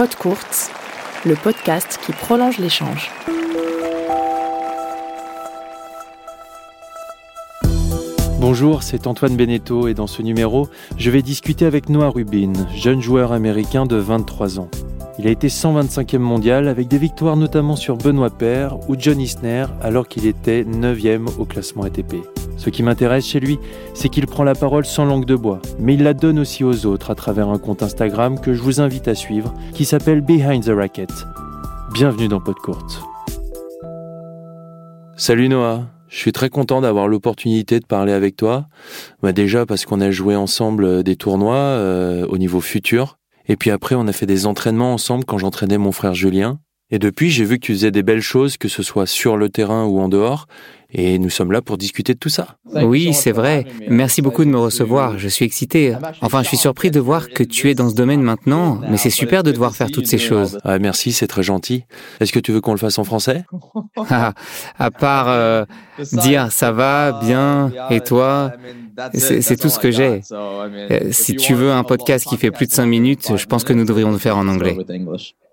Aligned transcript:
Pod 0.00 0.14
Courts, 0.14 0.70
le 1.26 1.34
podcast 1.34 2.00
qui 2.02 2.12
prolonge 2.12 2.56
l'échange. 2.56 3.10
Bonjour, 8.38 8.82
c'est 8.82 9.06
Antoine 9.06 9.36
Beneteau 9.36 9.88
et 9.88 9.92
dans 9.92 10.06
ce 10.06 10.22
numéro, 10.22 10.70
je 10.96 11.10
vais 11.10 11.20
discuter 11.20 11.66
avec 11.66 11.90
Noah 11.90 12.08
Rubin, 12.08 12.54
jeune 12.74 13.02
joueur 13.02 13.32
américain 13.32 13.84
de 13.84 13.96
23 13.96 14.58
ans. 14.58 14.70
Il 15.18 15.26
a 15.26 15.30
été 15.30 15.48
125e 15.48 16.16
mondial 16.16 16.66
avec 16.66 16.88
des 16.88 16.96
victoires 16.96 17.36
notamment 17.36 17.76
sur 17.76 17.98
Benoît 17.98 18.30
Paire 18.30 18.78
ou 18.88 18.96
John 18.98 19.20
Isner 19.20 19.66
alors 19.82 20.08
qu'il 20.08 20.24
était 20.24 20.62
9e 20.62 21.28
au 21.38 21.44
classement 21.44 21.82
ATP. 21.82 22.14
Ce 22.60 22.68
qui 22.68 22.82
m'intéresse 22.82 23.26
chez 23.26 23.40
lui, 23.40 23.58
c'est 23.94 24.10
qu'il 24.10 24.26
prend 24.26 24.44
la 24.44 24.54
parole 24.54 24.84
sans 24.84 25.06
langue 25.06 25.24
de 25.24 25.34
bois, 25.34 25.62
mais 25.78 25.94
il 25.94 26.02
la 26.02 26.12
donne 26.12 26.38
aussi 26.38 26.62
aux 26.62 26.84
autres 26.84 27.10
à 27.10 27.14
travers 27.14 27.48
un 27.48 27.56
compte 27.56 27.82
Instagram 27.82 28.38
que 28.38 28.52
je 28.52 28.60
vous 28.60 28.82
invite 28.82 29.08
à 29.08 29.14
suivre 29.14 29.54
qui 29.72 29.86
s'appelle 29.86 30.20
Behind 30.20 30.62
the 30.62 30.68
Racket. 30.68 31.10
Bienvenue 31.94 32.28
dans 32.28 32.38
Podcourt. 32.38 33.08
Salut 35.16 35.48
Noah, 35.48 35.86
je 36.08 36.18
suis 36.18 36.32
très 36.32 36.50
content 36.50 36.82
d'avoir 36.82 37.08
l'opportunité 37.08 37.80
de 37.80 37.86
parler 37.86 38.12
avec 38.12 38.36
toi. 38.36 38.66
Bah 39.22 39.32
déjà 39.32 39.64
parce 39.64 39.86
qu'on 39.86 40.02
a 40.02 40.10
joué 40.10 40.36
ensemble 40.36 41.02
des 41.02 41.16
tournois 41.16 41.56
euh, 41.56 42.26
au 42.28 42.36
niveau 42.36 42.60
futur 42.60 43.16
et 43.50 43.56
puis 43.56 43.70
après, 43.70 43.96
on 43.96 44.06
a 44.06 44.12
fait 44.12 44.26
des 44.26 44.46
entraînements 44.46 44.94
ensemble 44.94 45.24
quand 45.24 45.38
j'entraînais 45.38 45.76
mon 45.76 45.90
frère 45.90 46.14
Julien. 46.14 46.60
Et 46.90 46.98
depuis, 46.98 47.30
j'ai 47.30 47.44
vu 47.44 47.58
que 47.58 47.66
tu 47.66 47.72
faisais 47.72 47.90
des 47.90 48.02
belles 48.02 48.20
choses, 48.20 48.56
que 48.56 48.68
ce 48.68 48.82
soit 48.82 49.06
sur 49.06 49.36
le 49.36 49.48
terrain 49.48 49.84
ou 49.84 50.00
en 50.00 50.08
dehors. 50.08 50.46
Et 50.92 51.20
nous 51.20 51.30
sommes 51.30 51.52
là 51.52 51.62
pour 51.62 51.78
discuter 51.78 52.14
de 52.14 52.18
tout 52.18 52.28
ça. 52.30 52.56
Oui, 52.82 53.14
c'est 53.14 53.30
vrai. 53.30 53.64
Merci 53.88 54.22
beaucoup 54.22 54.44
de 54.44 54.50
me 54.50 54.58
recevoir. 54.58 55.18
Je 55.18 55.28
suis 55.28 55.44
excité. 55.44 55.94
Enfin, 56.20 56.42
je 56.42 56.48
suis 56.48 56.56
surpris 56.56 56.90
de 56.90 56.98
voir 56.98 57.28
que 57.28 57.44
tu 57.44 57.70
es 57.70 57.76
dans 57.76 57.88
ce 57.90 57.94
domaine 57.94 58.22
maintenant, 58.22 58.80
mais 58.90 58.96
c'est 58.96 59.10
super 59.10 59.44
de 59.44 59.52
devoir 59.52 59.76
faire 59.76 59.92
toutes 59.92 60.08
ces 60.08 60.18
choses. 60.18 60.58
Ah, 60.64 60.80
merci, 60.80 61.12
c'est 61.12 61.28
très 61.28 61.44
gentil. 61.44 61.84
Est-ce 62.18 62.32
que 62.32 62.40
tu 62.40 62.50
veux 62.50 62.60
qu'on 62.60 62.72
le 62.72 62.78
fasse 62.78 62.98
en 62.98 63.04
français? 63.04 63.44
Ah, 64.10 64.32
À 64.78 64.90
part 64.90 65.26
euh, 65.28 65.64
dire 66.12 66.50
ça 66.50 66.72
va, 66.72 67.20
bien, 67.22 67.70
et 67.90 68.00
toi, 68.00 68.52
c'est 69.14 69.56
tout 69.56 69.68
ce 69.68 69.78
que 69.78 69.92
j'ai. 69.92 70.22
Euh, 70.32 71.12
si 71.12 71.36
tu 71.36 71.54
veux 71.54 71.70
un 71.70 71.84
podcast 71.84 72.26
qui 72.28 72.36
fait 72.36 72.50
plus 72.50 72.66
de 72.66 72.72
cinq 72.72 72.86
minutes, 72.86 73.36
je 73.36 73.46
pense 73.46 73.62
que 73.62 73.72
nous 73.72 73.84
devrions 73.84 74.10
le 74.10 74.18
faire 74.18 74.36
en 74.36 74.48
anglais. 74.48 74.76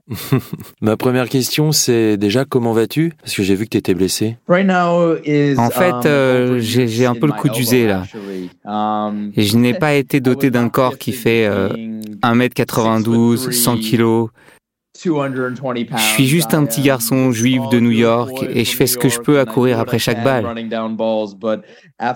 Ma 0.81 0.95
première 0.97 1.27
question, 1.27 1.71
c'est 1.71 2.17
déjà 2.17 2.45
comment 2.45 2.73
vas-tu? 2.73 3.13
Parce 3.21 3.35
que 3.35 3.43
j'ai 3.43 3.55
vu 3.55 3.65
que 3.65 3.71
tu 3.71 3.77
étais 3.77 3.93
blessé. 3.93 4.37
En 5.57 5.69
fait, 5.69 5.91
um, 5.91 6.01
euh, 6.05 6.59
j'ai 6.59 7.05
un 7.05 7.15
peu 7.15 7.27
le 7.27 7.33
coup 7.33 7.49
d'usé 7.49 7.87
là. 7.87 8.03
Um, 8.65 9.31
Et 9.35 9.43
je 9.43 9.57
n'ai 9.57 9.73
pas 9.73 9.95
été 9.95 10.19
doté 10.19 10.49
d'un 10.49 10.69
corps 10.69 10.97
qui 10.97 11.11
fait 11.11 11.49
1m92, 12.23 13.51
100 13.51 13.77
kg. 13.77 14.29
Je 14.99 16.13
suis 16.13 16.27
juste 16.27 16.53
un 16.53 16.65
petit 16.65 16.81
garçon 16.81 17.31
juif 17.31 17.61
de 17.71 17.79
New 17.79 17.91
York 17.91 18.43
et 18.49 18.65
je 18.65 18.75
fais 18.75 18.87
ce 18.87 18.97
que 18.97 19.09
je 19.09 19.19
peux 19.19 19.39
à 19.39 19.45
courir 19.45 19.79
après 19.79 19.99
chaque 19.99 20.23
balle. 20.23 20.45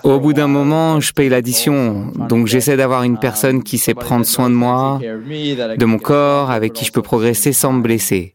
Au 0.04 0.18
bout 0.20 0.32
d'un 0.32 0.48
moment, 0.48 1.00
je 1.00 1.12
paye 1.12 1.28
l'addition, 1.28 2.12
donc 2.28 2.46
j'essaie 2.46 2.76
d'avoir 2.76 3.04
une 3.04 3.18
personne 3.18 3.62
qui 3.62 3.78
sait 3.78 3.94
prendre 3.94 4.26
soin 4.26 4.50
de 4.50 4.54
moi, 4.54 5.00
de 5.00 5.84
mon 5.84 5.98
corps, 5.98 6.50
avec 6.50 6.72
qui 6.72 6.84
je 6.84 6.92
peux 6.92 7.02
progresser 7.02 7.52
sans 7.52 7.72
me 7.72 7.82
blesser. 7.82 8.34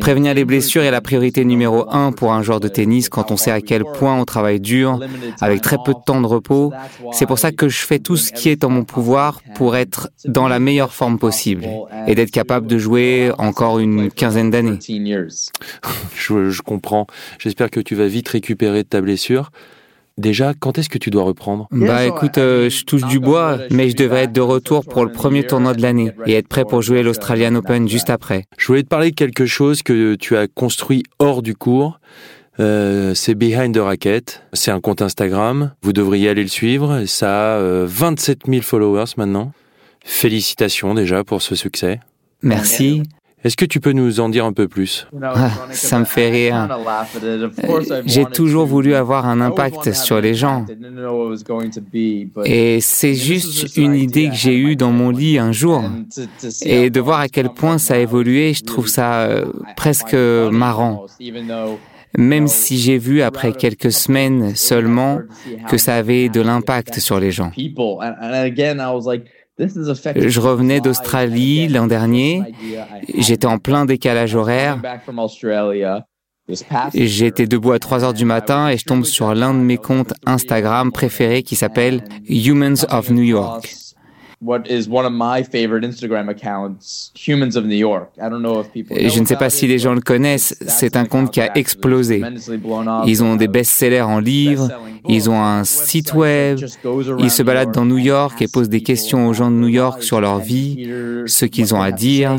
Prévenir 0.00 0.34
les 0.34 0.44
blessures 0.44 0.82
est 0.82 0.90
la 0.90 1.00
priorité 1.00 1.44
numéro 1.44 1.88
un 1.90 2.10
pour 2.10 2.32
un 2.32 2.42
joueur 2.42 2.58
de 2.58 2.66
tennis 2.66 3.08
quand 3.08 3.30
on 3.30 3.36
sait 3.36 3.52
à 3.52 3.60
quel 3.60 3.84
point 3.84 4.18
on 4.18 4.24
travaille 4.24 4.58
dur, 4.58 4.98
avec 5.40 5.60
très 5.60 5.76
peu 5.84 5.92
de 5.92 6.00
temps 6.04 6.20
de 6.20 6.26
repos. 6.26 6.72
C'est 7.12 7.26
pour 7.26 7.38
ça 7.38 7.52
que 7.52 7.68
je 7.68 7.78
fais 7.78 8.00
tout 8.00 8.16
ce 8.16 8.32
qui 8.32 8.48
est 8.48 8.64
en 8.64 8.70
mon 8.70 8.84
pouvoir 8.84 9.40
pour 9.54 9.76
être 9.76 10.10
dans 10.24 10.48
la 10.48 10.58
meilleure 10.58 10.92
forme 10.92 11.18
possible 11.18 11.66
et 12.08 12.16
d'être 12.16 12.32
capable 12.32 12.66
de 12.66 12.78
jouer 12.78 13.30
encore 13.38 13.78
une 13.78 14.10
quinzaine 14.10 14.50
d'années. 14.50 14.78
Je, 16.16 16.50
je 16.50 16.62
comprends. 16.62 17.06
J'espère 17.38 17.70
que 17.70 17.80
tu 17.80 17.94
vas 17.94 18.06
vite 18.06 18.28
récupérer 18.28 18.82
de 18.82 18.88
ta 18.88 19.00
blessure. 19.00 19.50
Déjà, 20.18 20.52
quand 20.58 20.78
est-ce 20.78 20.88
que 20.88 20.98
tu 20.98 21.10
dois 21.10 21.22
reprendre 21.22 21.66
Bah 21.70 22.04
écoute, 22.04 22.36
euh, 22.38 22.68
je 22.68 22.84
touche 22.84 23.04
du 23.04 23.18
bois, 23.18 23.58
mais 23.70 23.88
je 23.88 23.96
devrais 23.96 24.24
être 24.24 24.32
de 24.32 24.40
retour 24.40 24.84
pour 24.84 25.04
le 25.04 25.12
premier 25.12 25.46
tournoi 25.46 25.74
de 25.74 25.82
l'année 25.82 26.12
et 26.26 26.34
être 26.34 26.48
prêt 26.48 26.64
pour 26.64 26.82
jouer 26.82 27.02
l'Australian 27.02 27.54
Open 27.54 27.88
juste 27.88 28.10
après. 28.10 28.44
Je 28.58 28.66
voulais 28.66 28.82
te 28.82 28.88
parler 28.88 29.10
de 29.10 29.16
quelque 29.16 29.46
chose 29.46 29.82
que 29.82 30.16
tu 30.16 30.36
as 30.36 30.46
construit 30.46 31.04
hors 31.18 31.42
du 31.42 31.54
cours. 31.54 32.00
Euh, 32.58 33.14
c'est 33.14 33.34
Behind 33.34 33.74
the 33.74 33.78
Racket. 33.78 34.42
C'est 34.52 34.70
un 34.70 34.80
compte 34.80 35.00
Instagram. 35.00 35.72
Vous 35.82 35.94
devriez 35.94 36.28
aller 36.28 36.42
le 36.42 36.48
suivre. 36.48 37.04
Ça 37.06 37.56
a 37.56 37.84
27 37.86 38.40
euh, 38.46 38.52
000 38.52 38.62
followers 38.62 39.12
maintenant. 39.16 39.52
Félicitations 40.04 40.92
déjà 40.94 41.24
pour 41.24 41.40
ce 41.40 41.54
succès. 41.54 42.00
Merci. 42.42 43.02
Est-ce 43.42 43.56
que 43.56 43.64
tu 43.64 43.80
peux 43.80 43.92
nous 43.92 44.20
en 44.20 44.28
dire 44.28 44.44
un 44.44 44.52
peu 44.52 44.68
plus? 44.68 45.06
Ah, 45.22 45.50
Ça 45.70 45.98
me 45.98 46.04
fait 46.04 46.30
rire. 46.30 46.68
J'ai 48.04 48.26
toujours 48.26 48.66
voulu 48.66 48.94
avoir 48.94 49.26
un 49.26 49.40
impact 49.40 49.92
sur 49.94 50.20
les 50.20 50.34
gens. 50.34 50.66
Et 52.44 52.80
c'est 52.80 53.14
juste 53.14 53.76
une 53.76 53.94
idée 53.94 54.28
que 54.28 54.34
j'ai 54.34 54.56
eue 54.56 54.76
dans 54.76 54.92
mon 54.92 55.10
lit 55.10 55.38
un 55.38 55.52
jour. 55.52 55.82
Et 56.62 56.90
de 56.90 57.00
voir 57.00 57.20
à 57.20 57.28
quel 57.28 57.48
point 57.48 57.78
ça 57.78 57.94
a 57.94 57.98
évolué, 57.98 58.52
je 58.52 58.62
trouve 58.62 58.88
ça 58.88 59.22
euh, 59.22 59.46
presque 59.76 60.14
marrant. 60.14 61.06
Même 62.18 62.48
si 62.48 62.76
j'ai 62.76 62.98
vu 62.98 63.22
après 63.22 63.52
quelques 63.52 63.92
semaines 63.92 64.54
seulement 64.56 65.20
que 65.68 65.78
ça 65.78 65.94
avait 65.94 66.28
de 66.28 66.40
l'impact 66.40 66.98
sur 66.98 67.20
les 67.20 67.30
gens. 67.30 67.52
Je 69.60 70.40
revenais 70.40 70.80
d'Australie 70.80 71.68
l'an 71.68 71.86
dernier. 71.86 72.42
J'étais 73.18 73.46
en 73.46 73.58
plein 73.58 73.84
décalage 73.84 74.34
horaire. 74.34 74.78
J'étais 76.94 77.46
debout 77.46 77.72
à 77.72 77.78
3 77.78 78.04
heures 78.04 78.14
du 78.14 78.24
matin 78.24 78.68
et 78.68 78.76
je 78.76 78.84
tombe 78.84 79.04
sur 79.04 79.34
l'un 79.34 79.54
de 79.54 79.58
mes 79.58 79.76
comptes 79.76 80.14
Instagram 80.26 80.90
préférés 80.90 81.42
qui 81.42 81.54
s'appelle 81.54 82.02
Humans 82.28 82.86
of 82.90 83.10
New 83.10 83.22
York 83.22 83.74
je 89.10 89.20
ne 89.20 89.26
sais 89.26 89.36
pas 89.36 89.50
si 89.50 89.66
les 89.66 89.78
gens 89.78 89.92
le 89.92 90.00
connaissent, 90.00 90.56
c'est 90.66 90.96
un 90.96 91.04
compte 91.04 91.30
qui 91.30 91.42
a 91.42 91.54
explosé. 91.58 92.22
Ils 93.06 93.22
ont 93.22 93.36
des 93.36 93.48
best-sellers 93.48 94.00
en 94.00 94.18
livres, 94.18 94.70
ils 95.06 95.28
ont 95.28 95.42
un 95.42 95.64
site 95.64 96.14
web, 96.14 96.58
ils 97.18 97.30
se 97.30 97.42
baladent 97.42 97.72
dans 97.72 97.84
New 97.84 97.98
York 97.98 98.40
et 98.40 98.48
posent 98.48 98.70
des 98.70 98.82
questions 98.82 99.28
aux 99.28 99.34
gens 99.34 99.50
de 99.50 99.56
New 99.56 99.68
York 99.68 100.02
sur 100.02 100.22
leur 100.22 100.38
vie, 100.38 100.88
ce 101.26 101.44
qu'ils 101.44 101.74
ont 101.74 101.82
à 101.82 101.92
dire. 101.92 102.38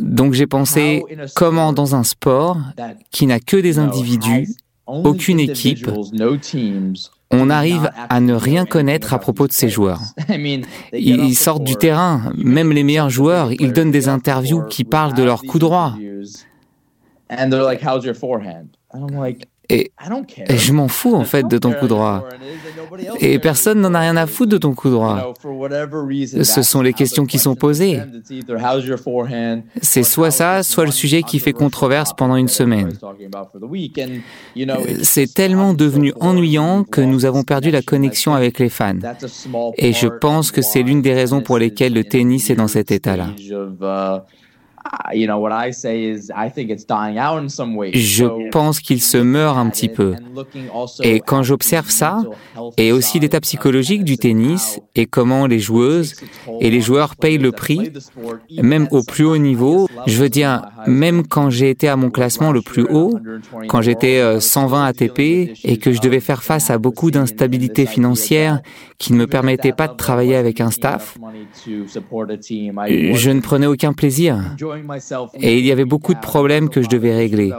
Donc 0.00 0.34
j'ai 0.34 0.48
pensé, 0.48 1.04
comment 1.36 1.72
dans 1.72 1.94
un 1.94 2.02
sport 2.02 2.58
qui 3.12 3.26
n'a 3.26 3.38
que 3.38 3.56
des 3.56 3.78
individus, 3.78 4.48
aucune 4.86 5.38
équipe, 5.38 5.88
on 7.30 7.50
arrive 7.50 7.90
à 8.08 8.20
ne 8.20 8.34
rien 8.34 8.64
connaître 8.64 9.12
à 9.14 9.18
propos 9.18 9.46
de 9.46 9.52
ces 9.52 9.68
joueurs. 9.68 10.00
Ils 10.92 11.34
sortent 11.34 11.64
du 11.64 11.76
terrain, 11.76 12.32
même 12.36 12.72
les 12.72 12.84
meilleurs 12.84 13.10
joueurs, 13.10 13.52
ils 13.52 13.72
donnent 13.72 13.90
des 13.90 14.08
interviews 14.08 14.62
qui 14.62 14.84
parlent 14.84 15.14
de 15.14 15.22
leur 15.22 15.42
coup 15.42 15.58
droit. 15.58 15.94
Et, 19.70 19.92
je 20.50 20.72
m'en 20.72 20.88
fous 20.88 21.14
en 21.14 21.24
fait 21.24 21.46
de 21.48 21.58
ton 21.58 21.72
coup 21.72 21.86
droit. 21.86 22.28
Et 23.20 23.38
personne 23.38 23.80
n'en 23.80 23.94
a 23.94 24.00
rien 24.00 24.16
à 24.16 24.26
foutre 24.26 24.50
de 24.50 24.58
ton 24.58 24.74
coup 24.74 24.90
droit. 24.90 25.34
Ce 26.42 26.62
sont 26.62 26.82
les 26.82 26.92
questions 26.92 27.24
qui 27.24 27.38
sont 27.38 27.54
posées. 27.54 28.00
C'est 29.80 30.02
soit 30.02 30.30
ça, 30.30 30.62
soit 30.62 30.84
le 30.84 30.90
sujet 30.90 31.22
qui 31.22 31.38
fait 31.38 31.52
controverse 31.52 32.12
pendant 32.14 32.36
une 32.36 32.48
semaine. 32.48 32.90
C'est 35.02 35.32
tellement 35.32 35.74
devenu 35.74 36.12
ennuyant 36.20 36.84
que 36.84 37.00
nous 37.00 37.24
avons 37.24 37.42
perdu 37.42 37.70
la 37.70 37.82
connexion 37.82 38.34
avec 38.34 38.58
les 38.58 38.68
fans. 38.68 38.98
Et 39.76 39.92
je 39.92 40.08
pense 40.08 40.52
que 40.52 40.62
c'est 40.62 40.82
l'une 40.82 41.02
des 41.02 41.14
raisons 41.14 41.40
pour 41.40 41.58
lesquelles 41.58 41.94
le 41.94 42.04
tennis 42.04 42.50
est 42.50 42.56
dans 42.56 42.68
cet 42.68 42.90
état-là. 42.90 43.28
Je 47.94 48.50
pense 48.50 48.80
qu'il 48.80 49.00
se 49.00 49.18
meurt 49.18 49.56
un 49.58 49.68
petit 49.68 49.88
peu. 49.88 50.14
Et 51.02 51.20
quand 51.20 51.42
j'observe 51.42 51.90
ça, 51.90 52.22
et 52.76 52.92
aussi 52.92 53.18
l'état 53.20 53.40
psychologique 53.40 54.04
du 54.04 54.16
tennis, 54.16 54.80
et 54.94 55.06
comment 55.06 55.46
les 55.46 55.58
joueuses 55.58 56.14
et 56.60 56.70
les 56.70 56.80
joueurs 56.80 57.16
payent 57.16 57.38
le 57.38 57.52
prix, 57.52 57.92
même 58.62 58.88
au 58.90 59.02
plus 59.02 59.24
haut 59.24 59.38
niveau, 59.38 59.88
je 60.06 60.20
veux 60.20 60.28
dire, 60.28 60.62
même 60.86 61.26
quand 61.26 61.50
j'ai 61.50 61.70
été 61.70 61.88
à 61.88 61.96
mon 61.96 62.10
classement 62.10 62.52
le 62.52 62.62
plus 62.62 62.86
haut, 62.88 63.18
quand 63.68 63.82
j'étais 63.82 64.40
120 64.40 64.82
euh, 64.82 64.88
ATP 64.88 65.18
et 65.64 65.78
que 65.78 65.92
je 65.92 66.00
devais 66.00 66.20
faire 66.20 66.42
face 66.42 66.70
à 66.70 66.78
beaucoup 66.78 67.10
d'instabilité 67.10 67.86
financière 67.86 68.60
qui 68.98 69.12
ne 69.12 69.18
me 69.18 69.26
permettait 69.26 69.72
pas 69.72 69.88
de 69.88 69.94
travailler 69.94 70.36
avec 70.36 70.60
un 70.60 70.70
staff, 70.70 71.18
je 71.66 73.30
ne 73.30 73.40
prenais 73.40 73.66
aucun 73.66 73.92
plaisir. 73.92 74.38
Et 75.34 75.58
il 75.58 75.64
y 75.64 75.72
avait 75.72 75.84
beaucoup 75.84 76.14
de 76.14 76.20
problèmes 76.20 76.68
que 76.68 76.82
je 76.82 76.88
devais 76.88 77.14
régler. 77.14 77.52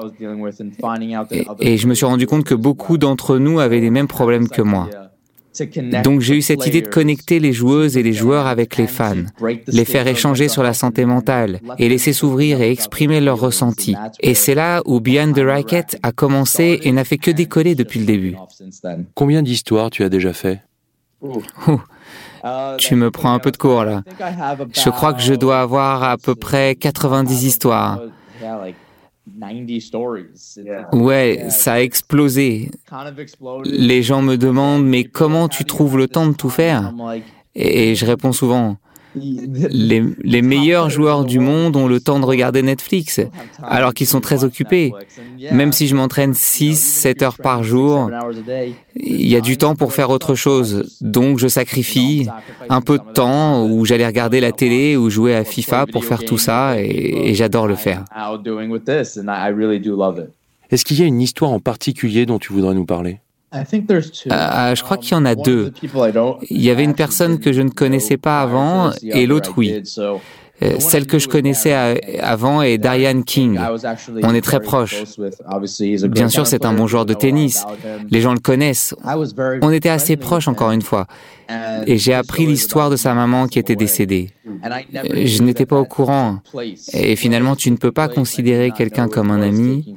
Et, 1.60 1.78
je 1.78 1.88
me 1.88 1.94
suis 1.94 2.06
rendu 2.06 2.28
compte 2.28 2.44
que 2.44 2.56
beaucoup 2.56 2.98
d'entre 2.98 3.38
nous 3.38 3.60
avaient 3.60 3.80
les 3.80 3.90
mêmes 3.90 4.08
problèmes 4.08 4.48
que 4.48 4.62
moi. 4.62 4.90
Donc 6.04 6.20
j'ai 6.20 6.36
eu 6.36 6.42
cette 6.42 6.66
idée 6.68 6.82
de 6.82 6.90
connecter 6.90 7.40
les 7.40 7.54
joueuses 7.54 7.96
et 7.96 8.04
les 8.04 8.12
joueurs 8.12 8.46
avec 8.46 8.76
les 8.76 8.88
fans, 8.88 9.24
les 9.68 9.86
faire 9.86 10.06
échanger 10.06 10.50
sur 10.50 10.64
la 10.64 10.74
santé 10.74 11.06
mentale 11.06 11.62
et 11.78 11.88
laisser 11.88 12.12
s'ouvrir 12.12 12.62
et 12.62 12.72
exprimer 12.72 13.22
leurs 13.22 13.40
ressentis. 13.40 13.96
Et 14.20 14.34
c'est 14.34 14.56
là 14.56 14.82
où 14.86 15.00
Behind 15.00 15.34
the 15.34 15.46
Racket 15.46 15.98
a 16.04 16.12
commencé 16.12 16.80
et 16.84 16.92
n'a 16.92 17.06
fait 17.06 17.18
que 17.18 17.32
décoller 17.32 17.74
depuis 17.74 18.00
le 18.00 18.06
début. 18.06 18.36
Combien 19.14 19.42
d'histoires 19.42 19.90
tu 19.90 20.04
as 20.04 20.10
déjà 20.10 20.34
fait? 20.34 20.60
Tu 22.78 22.96
me 22.96 23.12
prends 23.12 23.34
un 23.34 23.40
peu 23.40 23.52
de 23.52 23.58
cours 23.58 23.84
là. 23.84 24.04
Je 24.74 24.90
crois 24.90 25.14
que 25.14 25.22
je 25.22 25.34
dois 25.34 25.62
avoir 25.62 26.04
à 26.04 26.18
peu 26.18 26.36
près 26.36 26.76
90 26.76 27.44
histoires. 27.44 28.00
Ouais, 30.94 31.48
ça 31.50 31.74
a 31.74 31.80
explosé. 31.80 32.70
Les 33.66 34.04
gens 34.04 34.22
me 34.22 34.36
demandent, 34.38 34.86
mais 34.86 35.04
comment 35.04 35.48
tu 35.50 35.66
trouves 35.66 35.98
le 35.98 36.08
temps 36.08 36.28
de 36.28 36.34
tout 36.34 36.50
faire 36.50 36.94
Et 37.56 37.96
je 37.96 38.06
réponds 38.06 38.34
souvent, 38.34 38.78
les, 39.16 40.42
meilleurs 40.42 40.90
joueurs 40.90 41.26
du 41.26 41.40
monde 41.40 41.76
ont 41.76 41.88
le 41.88 42.00
temps 42.00 42.20
de 42.20 42.26
regarder 42.26 42.62
Netflix, 42.62 43.22
alors 43.64 43.94
qu'ils 43.94 44.08
sont 44.08 44.22
très 44.22 44.44
occupés. 44.44 44.94
Même 45.52 45.72
si 45.74 45.88
je 45.88 45.96
m'entraîne 45.96 46.34
6, 46.34 46.76
7 46.76 47.22
heures 47.24 47.38
par 47.38 47.64
jour, 47.64 48.10
il 48.96 49.28
y 49.28 49.36
a 49.36 49.42
du 49.42 49.58
temps 49.58 49.76
pour 49.76 49.94
faire 49.94 50.10
autre 50.10 50.36
chose. 50.36 50.98
Donc 51.02 51.40
je 51.40 51.48
sacrifie 51.48 52.28
un 52.70 52.82
peu 52.82 52.98
de 52.98 53.14
temps 53.14 53.66
où 53.66 53.86
j'allais 53.86 54.06
regarder 54.06 54.40
la 54.40 54.52
télé 54.52 54.98
ou 54.98 55.10
jouer 55.10 55.36
à 55.36 55.44
FIFA 55.44 55.86
pour 55.92 56.06
faire 56.06 56.24
tout 56.24 56.38
ça 56.38 56.82
et, 56.82 57.30
et 57.30 57.36
j'adore 57.36 57.68
le 57.68 57.76
faire. 57.76 58.06
Est-ce 60.72 60.84
qu'il 60.84 61.00
y 61.00 61.04
a 61.04 61.06
une 61.06 61.22
histoire 61.22 61.52
en 61.52 61.60
particulier 61.60 62.26
dont 62.26 62.40
tu 62.40 62.54
voudrais 62.54 62.74
nous 62.74 62.86
parler? 62.86 63.20
Euh, 64.32 64.76
je 64.76 64.84
crois 64.84 64.98
qu'il 64.98 65.12
y 65.12 65.16
en 65.16 65.26
a 65.26 65.36
deux. 65.36 65.72
Il 66.50 66.62
y 66.62 66.70
avait 66.70 66.84
une 66.84 66.96
personne 66.96 67.40
que 67.40 67.54
je 67.54 67.62
ne 67.62 67.70
connaissais 67.70 68.18
pas 68.18 68.42
avant 68.42 68.92
et 69.02 69.26
l'autre 69.26 69.54
oui. 69.58 69.84
Euh, 70.64 70.80
celle 70.80 71.06
que 71.06 71.20
je 71.20 71.28
connaissais 71.28 71.74
avant 72.22 72.62
est 72.62 72.78
Diane 72.78 73.24
King. 73.24 73.60
On 74.24 74.34
est 74.34 74.42
très 74.42 74.62
proches. 74.62 75.04
Bien 76.08 76.30
sûr, 76.30 76.48
c'est 76.48 76.66
un 76.66 76.74
bon 76.74 76.88
joueur 76.88 77.06
de 77.06 77.14
tennis. 77.14 77.66
Les 78.10 78.22
gens 78.22 78.34
le 78.34 78.40
connaissent. 78.40 78.96
On 79.62 79.72
était 79.72 79.90
assez 79.90 80.16
proches, 80.16 80.48
encore 80.48 80.72
une 80.72 80.82
fois. 80.82 81.08
Et 81.86 81.98
j'ai 81.98 82.14
appris 82.14 82.46
l'histoire 82.46 82.90
de 82.90 82.96
sa 82.96 83.14
maman 83.14 83.48
qui 83.48 83.60
était 83.60 83.76
décédée. 83.76 84.32
Euh, 84.48 85.26
je 85.26 85.44
n'étais 85.44 85.66
pas 85.66 85.78
au 85.78 85.86
courant. 85.86 86.40
Et 86.94 87.16
finalement, 87.16 87.56
tu 87.56 87.70
ne 87.70 87.78
peux 87.78 87.92
pas 87.92 88.08
considérer 88.08 88.72
quelqu'un 88.72 89.08
comme 89.08 89.32
un 89.32 89.42
ami 89.42 89.96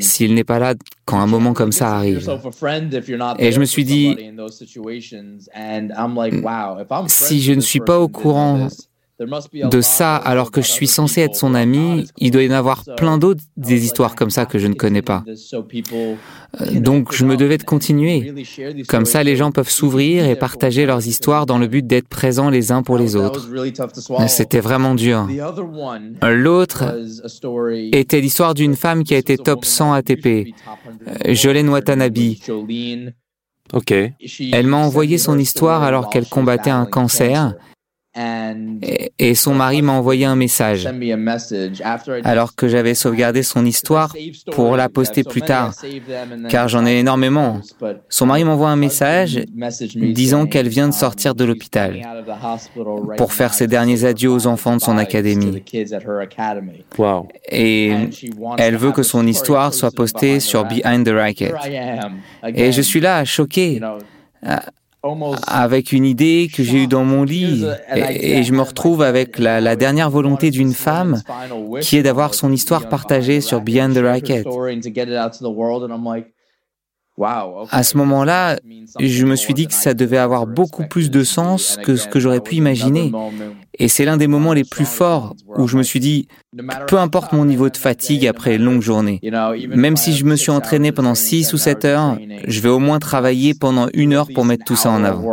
s'il 0.00 0.34
n'est 0.34 0.44
pas 0.44 0.58
là 0.58 0.74
quand 1.04 1.18
un 1.18 1.26
moment 1.26 1.52
comme 1.52 1.72
ça 1.72 1.94
arrive. 1.94 2.28
Et 3.38 3.52
je 3.52 3.60
me 3.60 3.64
suis 3.64 3.84
dit, 3.84 4.16
si 7.06 7.42
je 7.42 7.52
ne 7.52 7.60
suis 7.60 7.80
pas 7.80 8.00
au 8.00 8.08
courant 8.08 8.68
de 9.20 9.80
ça 9.80 10.16
alors 10.16 10.50
que 10.50 10.62
je 10.62 10.70
suis 10.70 10.86
censé 10.86 11.20
être 11.20 11.34
son 11.34 11.54
ami, 11.54 12.06
il 12.18 12.30
doit 12.30 12.42
y 12.42 12.48
en 12.48 12.56
avoir 12.56 12.84
plein 12.96 13.18
d'autres 13.18 13.42
des 13.56 13.84
histoires 13.84 14.14
comme 14.14 14.30
ça 14.30 14.46
que 14.46 14.58
je 14.58 14.66
ne 14.66 14.74
connais 14.74 15.02
pas. 15.02 15.24
Euh, 16.60 16.80
donc 16.80 17.14
je 17.14 17.24
me 17.24 17.36
devais 17.36 17.58
de 17.58 17.62
continuer. 17.62 18.32
Comme 18.88 19.04
ça, 19.04 19.22
les 19.22 19.36
gens 19.36 19.52
peuvent 19.52 19.70
s'ouvrir 19.70 20.24
et 20.26 20.36
partager 20.36 20.86
leurs 20.86 21.06
histoires 21.06 21.46
dans 21.46 21.58
le 21.58 21.66
but 21.66 21.86
d'être 21.86 22.08
présents 22.08 22.50
les 22.50 22.72
uns 22.72 22.82
pour 22.82 22.98
les 22.98 23.16
autres. 23.16 23.48
C'était 24.28 24.60
vraiment 24.60 24.94
dur. 24.94 25.28
L'autre 26.22 26.84
était 27.92 28.20
l'histoire 28.20 28.54
d'une 28.54 28.76
femme 28.76 29.04
qui 29.04 29.14
a 29.14 29.18
été 29.18 29.36
top 29.36 29.64
100 29.64 29.92
ATP, 29.92 30.26
euh, 30.26 31.34
Jolene 31.34 31.68
Watanabe. 31.68 32.18
Ok. 33.72 33.92
Elle 33.92 34.66
m'a 34.66 34.78
envoyé 34.78 35.18
son 35.18 35.38
histoire 35.38 35.82
alors 35.82 36.10
qu'elle 36.10 36.26
combattait 36.26 36.70
un 36.70 36.86
cancer 36.86 37.54
et, 38.16 39.34
son 39.36 39.54
mari 39.54 39.82
m'a 39.82 39.92
envoyé 39.92 40.24
un 40.24 40.34
message 40.34 40.88
alors 42.24 42.56
que 42.56 42.66
j'avais 42.66 42.94
sauvegardé 42.94 43.44
son 43.44 43.64
histoire 43.64 44.16
pour 44.50 44.76
la 44.76 44.88
poster 44.88 45.22
plus 45.22 45.42
tard, 45.42 45.74
car 46.48 46.68
j'en 46.68 46.84
ai 46.86 46.98
énormément. 46.98 47.60
Son 48.08 48.26
mari 48.26 48.42
m'envoie 48.44 48.70
un 48.70 48.76
message 48.76 49.40
disant 49.94 50.46
qu'elle 50.46 50.68
vient 50.68 50.88
de 50.88 50.94
sortir 50.94 51.36
de 51.36 51.44
l'hôpital 51.44 52.00
pour 53.16 53.32
faire 53.32 53.54
ses 53.54 53.68
derniers 53.68 54.04
adieux 54.04 54.30
aux 54.30 54.48
enfants 54.48 54.76
de 54.76 54.80
son 54.80 54.98
académie. 54.98 55.62
Et 57.48 57.92
elle 58.58 58.76
veut 58.76 58.92
que 58.92 59.04
son 59.04 59.26
histoire 59.26 59.72
soit 59.72 59.92
postée 59.92 60.40
sur 60.40 60.64
Behind 60.64 61.06
the 61.06 61.12
Racket. 61.12 61.54
Et 62.54 62.72
je 62.72 62.82
suis 62.82 63.00
là, 63.00 63.24
choqué 63.24 63.80
avec 65.46 65.92
une 65.92 66.04
idée 66.04 66.50
que 66.52 66.62
j'ai 66.62 66.84
eue 66.84 66.86
dans 66.86 67.04
mon 67.04 67.24
lit. 67.24 67.64
Et, 67.94 68.42
je 68.42 68.52
me 68.52 68.62
retrouve 68.62 69.02
avec 69.02 69.38
la, 69.38 69.76
dernière 69.76 70.10
volonté 70.10 70.50
d'une 70.50 70.72
femme 70.72 71.22
qui 71.80 71.96
est 71.96 72.02
d'avoir 72.02 72.34
son 72.34 72.52
histoire 72.52 72.88
partagée 72.88 73.40
sur 73.40 73.60
Beyond 73.60 73.92
the 73.92 73.98
Racket. 73.98 74.46
À 77.22 77.82
ce 77.82 77.96
moment-là, 77.98 78.58
je 78.98 79.26
me 79.26 79.36
suis 79.36 79.54
dit 79.54 79.66
que 79.66 79.74
ça 79.74 79.94
devait 79.94 80.18
avoir 80.18 80.46
beaucoup 80.46 80.86
plus 80.86 81.10
de 81.10 81.22
sens 81.22 81.78
que 81.82 81.96
ce 81.96 82.08
que 82.08 82.18
j'aurais 82.18 82.40
pu 82.40 82.56
imaginer. 82.56 83.12
Et 83.80 83.88
c'est 83.88 84.04
l'un 84.04 84.18
des 84.18 84.26
moments 84.26 84.52
les 84.52 84.64
plus 84.64 84.84
forts 84.84 85.34
où 85.56 85.66
je 85.66 85.78
me 85.78 85.82
suis 85.82 86.00
dit, 86.00 86.28
peu 86.86 86.98
importe 86.98 87.32
mon 87.32 87.46
niveau 87.46 87.70
de 87.70 87.76
fatigue 87.78 88.26
après 88.26 88.56
une 88.56 88.64
longue 88.64 88.82
journée, 88.82 89.20
même 89.68 89.96
si 89.96 90.12
je 90.12 90.26
me 90.26 90.36
suis 90.36 90.50
entraîné 90.50 90.92
pendant 90.92 91.14
6 91.14 91.54
ou 91.54 91.56
7 91.56 91.86
heures, 91.86 92.18
je 92.46 92.60
vais 92.60 92.68
au 92.68 92.78
moins 92.78 92.98
travailler 92.98 93.54
pendant 93.54 93.88
une 93.94 94.12
heure 94.12 94.28
pour 94.34 94.44
mettre 94.44 94.64
tout 94.66 94.76
ça 94.76 94.90
en 94.90 95.02
avant. 95.02 95.24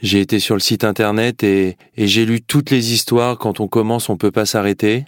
J'ai 0.00 0.20
été 0.20 0.38
sur 0.38 0.54
le 0.54 0.60
site 0.60 0.84
internet 0.84 1.42
et, 1.42 1.76
et 1.96 2.06
j'ai 2.06 2.24
lu 2.24 2.40
toutes 2.40 2.70
les 2.70 2.92
histoires. 2.92 3.36
Quand 3.38 3.60
on 3.60 3.68
commence, 3.68 4.08
on 4.08 4.16
peut 4.16 4.32
pas 4.32 4.46
s'arrêter. 4.46 5.04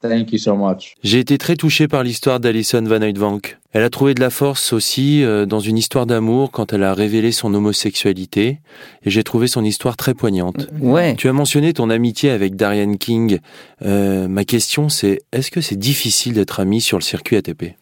Thank 0.00 0.32
you 0.32 0.38
so 0.38 0.54
much. 0.54 0.94
J'ai 1.02 1.18
été 1.18 1.38
très 1.38 1.56
touché 1.56 1.88
par 1.88 2.04
l'histoire 2.04 2.38
d'Alison 2.38 2.82
Van 2.82 3.02
Oudvank. 3.02 3.58
Elle 3.72 3.82
a 3.82 3.90
trouvé 3.90 4.14
de 4.14 4.20
la 4.20 4.30
force 4.30 4.72
aussi 4.72 5.24
euh, 5.24 5.44
dans 5.44 5.58
une 5.58 5.76
histoire 5.76 6.06
d'amour 6.06 6.52
quand 6.52 6.72
elle 6.72 6.84
a 6.84 6.94
révélé 6.94 7.32
son 7.32 7.52
homosexualité 7.52 8.60
et 9.02 9.10
j'ai 9.10 9.24
trouvé 9.24 9.48
son 9.48 9.64
histoire 9.64 9.96
très 9.96 10.14
poignante. 10.14 10.68
Ouais. 10.80 11.16
Tu 11.16 11.28
as 11.28 11.32
mentionné 11.32 11.72
ton 11.72 11.90
amitié 11.90 12.30
avec 12.30 12.54
Darian 12.54 12.94
King. 12.94 13.40
Euh, 13.82 14.28
ma 14.28 14.44
question 14.44 14.88
c'est 14.88 15.20
est-ce 15.32 15.50
que 15.50 15.60
c'est 15.60 15.76
difficile 15.78 16.34
d'être 16.34 16.60
ami 16.60 16.80
sur 16.80 16.98
le 16.98 17.02
circuit 17.02 17.36
ATP 17.36 17.74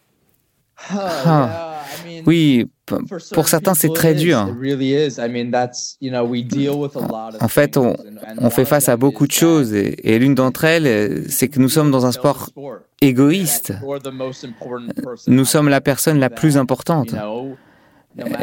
ah. 0.89 1.66
Oui, 2.25 2.65
pour 3.33 3.47
certains, 3.47 3.73
c'est 3.73 3.93
très 3.93 4.13
dur. 4.13 4.47
En 7.39 7.47
fait, 7.47 7.77
on, 7.77 8.49
fait 8.49 8.65
face 8.65 8.89
à 8.89 8.97
beaucoup 8.97 9.27
de 9.27 9.31
choses 9.31 9.73
et, 9.73 10.19
l'une 10.19 10.35
d'entre 10.35 10.63
elles, 10.63 11.29
c'est 11.29 11.47
que 11.47 11.59
nous 11.59 11.69
sommes 11.69 11.91
dans 11.91 12.05
un 12.05 12.11
sport 12.11 12.49
égoïste. 13.01 13.73
Nous 15.27 15.45
sommes 15.45 15.69
la 15.69 15.81
personne 15.81 16.19
la 16.19 16.29
plus 16.29 16.57
importante. 16.57 17.13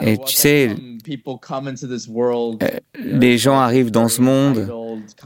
Et 0.02 0.19
tu 0.19 0.35
sais, 0.35 0.71
euh, 1.09 2.69
les 2.97 3.38
gens 3.38 3.59
arrivent 3.59 3.90
dans 3.90 4.09
ce 4.09 4.23
monde 4.23 4.73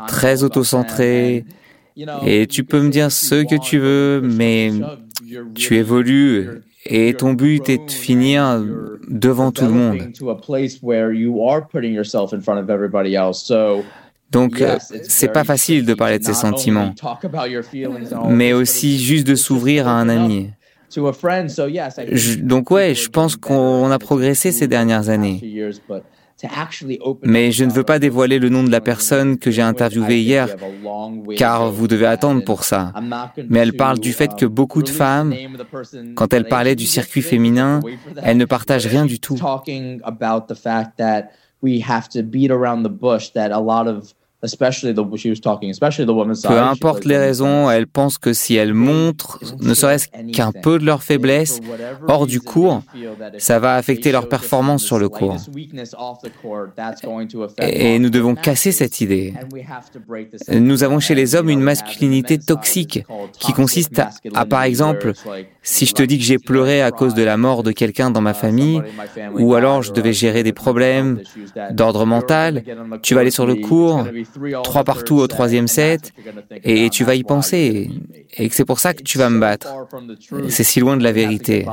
très 0.07 0.43
autocentré 0.43 1.45
et 2.25 2.47
tu 2.47 2.65
peux 2.65 2.81
me 2.81 2.89
dire 2.89 3.13
ce 3.13 3.45
que 3.45 3.61
tu 3.61 3.79
veux, 3.79 4.23
mais 4.23 4.73
tu 5.55 5.77
évolues 5.77 6.49
et 6.85 7.15
ton 7.15 7.33
but 7.33 7.69
est 7.69 7.85
de 7.85 7.91
finir 7.91 8.63
devant 9.09 9.53
tout 9.53 9.65
le 9.65 9.71
monde. 9.71 9.99
Donc, 14.31 14.63
c'est 15.03 15.33
pas 15.33 15.45
facile 15.45 15.87
de 15.87 15.95
parler 15.95 16.19
de 16.19 16.25
ses 16.25 16.35
sentiments, 16.35 16.95
mais 18.29 18.53
aussi 18.53 18.99
juste 18.99 19.27
de 19.27 19.35
s'ouvrir 19.35 19.89
à 19.89 19.93
un 19.93 20.09
ami. 20.09 20.51
donc 22.43 22.71
ouais, 22.71 22.95
je 22.95 23.09
pense 23.09 23.37
qu'on 23.37 23.91
a 23.91 23.99
progressé 23.99 24.53
ces 24.53 24.69
dernières 24.69 25.09
années. 25.09 25.41
Mais 27.25 27.51
je 27.53 27.65
ne 27.65 27.73
veux 27.73 27.83
pas 27.83 27.99
dévoiler 27.99 28.39
le 28.39 28.49
nom 28.49 28.63
de 28.63 28.71
la 28.71 28.81
personne 28.81 29.39
que 29.39 29.51
j'ai 29.51 29.63
interviewée 29.63 30.21
hier, 30.21 30.49
car 31.37 31.71
vous 31.71 31.89
devez 31.89 32.07
attendre 32.07 32.45
pour 32.45 32.65
ça. 32.65 32.93
Mais 33.49 33.59
elle 33.61 33.75
parle 33.75 33.99
du 33.99 34.13
fait 34.13 34.35
que 34.37 34.47
beaucoup 34.47 34.83
de 34.83 34.89
femmes, 34.89 35.35
quand 36.15 36.33
elles 36.33 36.49
parlaient 36.49 36.77
du 36.77 36.87
circuit 36.87 37.23
féminin, 37.23 37.81
elles 38.23 38.37
ne 38.37 38.45
partagent 38.45 38.87
rien 38.87 39.07
du 39.07 39.19
tout. 39.21 39.37
Peu 46.45 46.59
importe 46.61 47.05
les 47.05 47.19
raisons, 47.19 47.69
elles 47.69 47.89
pensent 47.89 48.19
que 48.19 48.33
si 48.33 48.55
elles 48.55 48.73
montrent 48.73 49.41
ne 49.61 49.75
serait-ce 49.75 50.07
qu'un 50.33 50.53
peu 50.53 50.79
de 50.79 50.85
leur 50.85 51.03
faiblesse 51.03 51.59
hors 52.07 52.25
du 52.27 52.41
cours, 52.41 52.83
ça 53.39 53.59
va 53.59 53.75
affecter 53.75 54.13
leur 54.13 54.29
performance 54.29 54.85
sur 54.85 55.01
le 55.01 55.09
cours. 55.09 55.37
Et 57.59 57.99
nous 57.99 58.11
devons 58.11 58.37
casser 58.37 58.71
cette 58.71 59.01
idée. 59.01 59.35
Nous 60.49 60.85
avons 60.85 61.01
chez 61.01 61.17
les 61.17 61.35
hommes 61.35 61.51
une 61.51 61.61
masculinité 61.61 62.39
toxique 62.39 63.05
qui 63.41 63.53
consiste 63.53 64.01
à, 64.35 64.47
par 64.47 64.63
exemple, 64.63 65.15
si 65.63 65.85
je 65.85 65.95
te 65.95 66.03
dis 66.05 66.17
que 66.17 66.25
j'ai 66.25 66.39
pleuré 66.39 66.81
à 66.81 66.93
cause 66.93 67.15
de 67.15 67.25
la 67.25 67.37
mort 67.37 67.65
de 67.65 67.73
quelqu'un 67.73 68.13
dans 68.13 68.21
ma 68.21 68.35
famille, 68.35 68.83
ou 69.37 69.55
alors 69.55 69.83
je 69.83 69.93
devais 69.93 70.13
gérer 70.13 70.45
des 70.45 70.53
problèmes 70.53 71.21
d'ordre 71.73 72.07
mental, 72.07 72.63
tu 73.03 73.15
vas 73.15 73.23
aller 73.23 73.33
sur 73.33 73.47
le 73.47 73.57
cours, 73.57 74.07
trois 74.65 74.85
partout 74.85 75.17
au 75.17 75.27
troisième 75.27 75.69
set, 75.69 76.13
et 76.65 76.91
tu 76.91 77.05
vas 77.05 77.15
y 77.15 77.23
penser, 77.23 77.91
et 78.37 78.49
que 78.49 78.55
c'est 78.55 78.65
pour 78.65 78.81
ça 78.81 78.95
que 78.95 79.03
tu 79.03 79.19
vas 79.19 79.31
me 79.31 79.41
battre. 79.41 79.69
C'est 80.49 80.65
si 80.65 80.81
loin 80.81 80.97
de 80.97 81.03
la 81.03 81.13
vérité. 81.13 81.67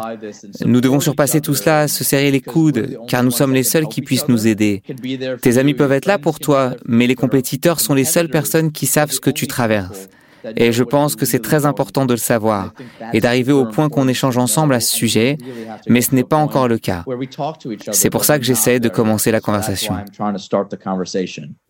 Nous 0.65 0.81
devons 0.81 0.99
surpasser 0.99 1.41
tout 1.41 1.55
cela, 1.55 1.87
se 1.87 2.03
serrer 2.03 2.31
les 2.31 2.41
coudes, 2.41 2.97
car 3.07 3.23
nous 3.23 3.31
sommes 3.31 3.53
les 3.53 3.63
seuls 3.63 3.87
qui 3.87 4.01
puissent 4.01 4.27
nous 4.27 4.47
aider. 4.47 4.83
Tes 5.41 5.57
amis 5.57 5.73
peuvent 5.73 5.91
être 5.91 6.05
là 6.05 6.17
pour 6.17 6.39
toi, 6.39 6.75
mais 6.85 7.07
les 7.07 7.15
compétiteurs 7.15 7.79
sont 7.79 7.93
les 7.93 8.05
seules 8.05 8.29
personnes 8.29 8.71
qui 8.71 8.85
savent 8.85 9.11
ce 9.11 9.19
que 9.19 9.29
tu 9.29 9.47
traverses. 9.47 10.09
Et 10.55 10.71
je 10.71 10.83
pense 10.83 11.15
que 11.15 11.25
c'est 11.25 11.39
très 11.39 11.65
important 11.65 12.05
de 12.05 12.13
le 12.13 12.19
savoir 12.19 12.73
et 13.13 13.21
d'arriver 13.21 13.51
au 13.51 13.65
point 13.65 13.89
qu'on 13.89 14.07
échange 14.07 14.37
ensemble 14.37 14.73
à 14.73 14.79
ce 14.79 14.95
sujet, 14.95 15.37
mais 15.87 16.01
ce 16.01 16.13
n'est 16.15 16.23
pas 16.23 16.37
encore 16.37 16.67
le 16.67 16.77
cas. 16.77 17.03
C'est 17.91 18.09
pour 18.09 18.25
ça 18.25 18.39
que 18.39 18.45
j'essaie 18.45 18.79
de 18.79 18.89
commencer 18.89 19.31
la 19.31 19.41
conversation. 19.41 19.95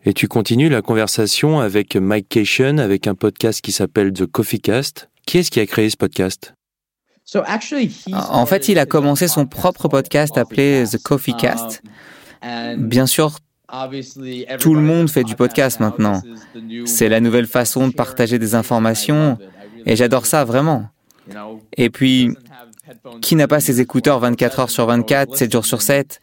Et 0.05 0.13
tu 0.13 0.27
continues 0.27 0.69
la 0.69 0.81
conversation 0.81 1.59
avec 1.59 1.95
Mike 1.95 2.29
Cation 2.29 2.77
avec 2.77 3.07
un 3.07 3.15
podcast 3.15 3.61
qui 3.61 3.71
s'appelle 3.71 4.13
The 4.13 4.25
Coffee 4.25 4.59
Cast. 4.59 5.09
Qui 5.25 5.39
est-ce 5.39 5.49
qui 5.49 5.59
a 5.59 5.65
créé 5.65 5.89
ce 5.89 5.97
podcast? 5.97 6.53
En 8.13 8.45
fait, 8.45 8.69
il 8.69 8.77
a 8.77 8.85
commencé 8.85 9.27
son 9.27 9.47
propre 9.47 9.87
podcast 9.87 10.37
appelé 10.37 10.83
The 10.89 11.01
Coffee 11.01 11.35
Cast. 11.35 11.81
Bien 12.77 13.07
sûr, 13.07 13.39
tout 14.59 14.73
le 14.73 14.81
monde 14.81 15.09
fait 15.09 15.23
du 15.23 15.35
podcast 15.35 15.79
maintenant. 15.79 16.21
C'est 16.85 17.09
la 17.09 17.19
nouvelle 17.19 17.47
façon 17.47 17.87
de 17.87 17.93
partager 17.93 18.39
des 18.39 18.55
informations. 18.55 19.37
et 19.85 19.95
j'adore 19.95 20.25
ça 20.25 20.43
vraiment. 20.43 20.89
Et 21.75 21.89
puis, 21.89 22.35
qui 23.21 23.35
n'a 23.35 23.47
pas 23.47 23.59
ses 23.59 23.81
écouteurs 23.81 24.19
24 24.19 24.59
heures 24.59 24.69
sur 24.69 24.85
24, 24.85 25.35
7 25.35 25.51
jours 25.51 25.65
sur 25.65 25.81
7 25.81 26.21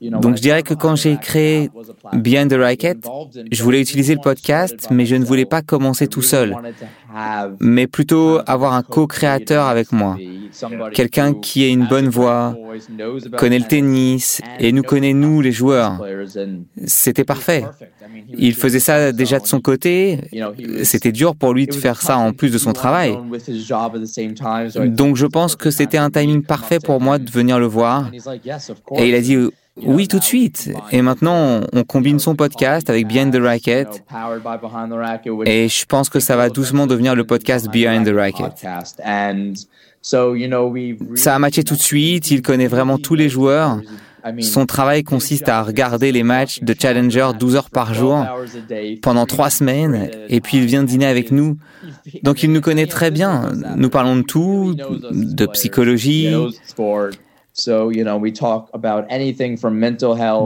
donc 0.00 0.36
je 0.36 0.42
dirais 0.42 0.62
que 0.62 0.74
quand 0.74 0.96
j'ai 0.96 1.16
créé 1.16 1.70
Behind 2.12 2.50
the 2.50 2.54
Racket, 2.54 3.06
je 3.52 3.62
voulais 3.62 3.80
utiliser 3.80 4.14
le 4.14 4.20
podcast, 4.20 4.88
mais 4.90 5.04
je 5.04 5.16
ne 5.16 5.24
voulais 5.24 5.44
pas 5.44 5.62
commencer 5.62 6.08
tout 6.08 6.22
seul, 6.22 6.56
mais 7.60 7.86
plutôt 7.86 8.40
avoir 8.46 8.72
un 8.74 8.82
co-créateur 8.82 9.66
avec 9.66 9.92
moi, 9.92 10.16
quelqu'un 10.94 11.34
qui 11.34 11.64
ait 11.64 11.70
une 11.70 11.86
bonne 11.86 12.08
voix, 12.08 12.56
connaît 13.36 13.58
le 13.58 13.66
tennis 13.66 14.40
et 14.58 14.72
nous 14.72 14.82
connaît 14.82 15.12
nous 15.12 15.40
les 15.40 15.52
joueurs. 15.52 16.02
C'était 16.86 17.24
parfait. 17.24 17.64
Il 18.32 18.54
faisait 18.54 18.80
ça 18.80 19.12
déjà 19.12 19.38
de 19.38 19.46
son 19.46 19.60
côté. 19.60 20.20
C'était 20.82 21.12
dur 21.12 21.36
pour 21.36 21.52
lui 21.52 21.66
de 21.66 21.74
faire 21.74 22.00
ça 22.00 22.16
en 22.16 22.32
plus 22.32 22.50
de 22.50 22.58
son 22.58 22.72
travail. 22.72 23.18
Donc 24.86 25.16
je 25.16 25.26
pense 25.26 25.56
que 25.56 25.70
c'était 25.70 25.98
un 25.98 26.10
timing 26.10 26.42
parfait 26.42 26.78
pour 26.80 27.00
moi 27.00 27.18
de 27.18 27.30
venir 27.30 27.58
le 27.58 27.66
voir. 27.66 28.10
Et 28.96 29.08
il 29.08 29.14
a 29.14 29.20
dit 29.20 29.36
oui, 29.76 30.08
tout 30.08 30.18
de 30.18 30.24
suite. 30.24 30.70
Et 30.92 31.02
maintenant, 31.02 31.60
on 31.72 31.84
combine 31.84 32.18
son 32.18 32.34
podcast 32.34 32.90
avec 32.90 33.06
Behind 33.06 33.32
the 33.32 33.40
Racket. 33.40 34.04
Et 35.46 35.68
je 35.68 35.86
pense 35.86 36.08
que 36.08 36.20
ça 36.20 36.36
va 36.36 36.50
doucement 36.50 36.86
devenir 36.86 37.14
le 37.14 37.24
podcast 37.24 37.68
Behind 37.70 38.06
the 38.06 38.14
Racket. 38.14 38.52
Ça 41.14 41.34
a 41.34 41.38
matché 41.38 41.64
tout 41.64 41.74
de 41.74 41.80
suite, 41.80 42.30
il 42.30 42.42
connaît 42.42 42.66
vraiment 42.66 42.98
tous 42.98 43.14
les 43.14 43.28
joueurs. 43.28 43.80
Son 44.40 44.66
travail 44.66 45.02
consiste 45.02 45.48
à 45.48 45.62
regarder 45.62 46.12
les 46.12 46.22
matchs 46.22 46.60
de 46.62 46.74
Challenger 46.78 47.30
12 47.38 47.56
heures 47.56 47.70
par 47.70 47.94
jour 47.94 48.26
pendant 49.02 49.24
trois 49.24 49.48
semaines 49.48 50.10
et 50.28 50.40
puis 50.42 50.58
il 50.58 50.66
vient 50.66 50.82
dîner 50.82 51.06
avec 51.06 51.30
nous. 51.30 51.56
Donc 52.22 52.42
il 52.42 52.52
nous 52.52 52.60
connaît 52.60 52.86
très 52.86 53.10
bien. 53.10 53.52
Nous 53.76 53.88
parlons 53.88 54.16
de 54.16 54.22
tout, 54.22 54.74
de 54.74 55.46
psychologie, 55.46 56.34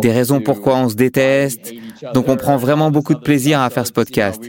des 0.01 0.13
raisons 0.13 0.41
pourquoi 0.41 0.77
on 0.77 0.89
se 0.89 0.95
déteste. 0.95 1.73
Donc 2.15 2.29
on 2.29 2.37
prend 2.37 2.57
vraiment 2.57 2.91
beaucoup 2.91 3.15
de 3.15 3.21
plaisir 3.21 3.61
à 3.61 3.71
faire 3.71 3.87
ce 3.87 3.93
podcast. 3.93 4.43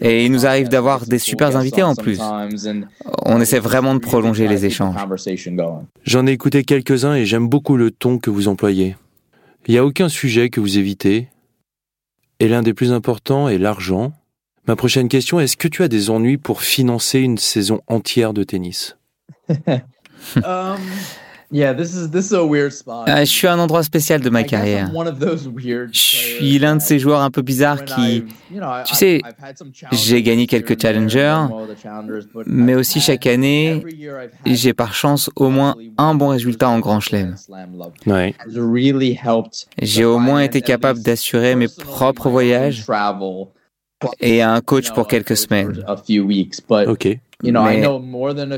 Et 0.00 0.24
il 0.24 0.32
nous 0.32 0.46
arrive 0.46 0.68
d'avoir 0.68 1.06
des 1.06 1.18
super 1.18 1.56
invités 1.56 1.82
en 1.82 1.94
plus. 1.94 2.20
On 3.26 3.40
essaie 3.40 3.58
vraiment 3.58 3.94
de 3.94 4.00
prolonger 4.00 4.48
les 4.48 4.64
échanges. 4.64 4.96
J'en 6.04 6.26
ai 6.26 6.32
écouté 6.32 6.64
quelques-uns 6.64 7.14
et 7.14 7.26
j'aime 7.26 7.48
beaucoup 7.48 7.76
le 7.76 7.90
ton 7.90 8.18
que 8.18 8.30
vous 8.30 8.48
employez. 8.48 8.96
Il 9.66 9.72
n'y 9.72 9.78
a 9.78 9.84
aucun 9.84 10.08
sujet 10.08 10.50
que 10.50 10.60
vous 10.60 10.78
évitez. 10.78 11.28
Et 12.40 12.48
l'un 12.48 12.62
des 12.62 12.72
plus 12.72 12.92
importants 12.92 13.48
est 13.48 13.58
l'argent. 13.58 14.12
Ma 14.66 14.76
prochaine 14.76 15.08
question, 15.08 15.40
est-ce 15.40 15.56
que 15.56 15.66
tu 15.66 15.82
as 15.82 15.88
des 15.88 16.08
ennuis 16.08 16.38
pour 16.38 16.62
financer 16.62 17.18
une 17.18 17.38
saison 17.38 17.80
entière 17.88 18.32
de 18.32 18.44
tennis? 18.44 18.96
Um, 20.44 20.80
je 21.52 23.24
suis 23.24 23.46
à 23.46 23.52
un 23.54 23.58
endroit 23.58 23.82
spécial 23.82 24.20
de 24.20 24.30
ma 24.30 24.44
carrière. 24.44 24.90
Je 25.92 25.98
suis 25.98 26.58
l'un 26.58 26.76
de 26.76 26.82
ces 26.82 26.98
joueurs 26.98 27.22
un 27.22 27.30
peu 27.30 27.42
bizarres 27.42 27.84
qui, 27.84 28.24
tu 28.84 28.94
sais, 28.94 29.22
j'ai 29.92 30.22
gagné 30.22 30.46
quelques 30.46 30.80
challengers, 30.80 31.46
mais 32.46 32.74
aussi 32.74 33.00
chaque 33.00 33.26
année, 33.26 33.82
j'ai 34.44 34.74
par 34.74 34.94
chance 34.94 35.30
au 35.36 35.48
moins 35.48 35.74
un 35.96 36.14
bon 36.14 36.28
résultat 36.28 36.68
en 36.68 36.80
Grand 36.80 37.00
Chelem. 37.00 37.34
J'ai 39.80 40.04
au 40.04 40.18
moins 40.18 40.40
été 40.40 40.60
capable 40.60 41.02
d'assurer 41.02 41.54
mes 41.54 41.68
propres 41.68 42.28
voyages 42.28 42.84
et 44.20 44.42
un 44.42 44.60
coach 44.60 44.92
pour 44.92 45.06
quelques 45.08 45.36
semaines. 45.36 45.84
Ok. 46.86 47.18
Mais 47.44 47.52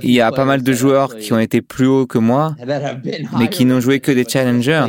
il 0.03 0.11
y 0.11 0.21
a 0.23 0.33
pas 0.33 0.47
mal 0.47 0.63
de 0.63 0.73
joueurs 0.73 1.17
qui 1.17 1.35
ont 1.35 1.39
été 1.39 1.61
plus 1.61 1.87
hauts 1.87 2.07
que 2.07 2.17
moi, 2.19 2.57
mais 3.39 3.49
qui 3.49 3.67
n'ont 3.67 3.81
joué 3.81 4.01
que 4.01 4.11
des 4.11 4.25
challengers. 4.27 4.87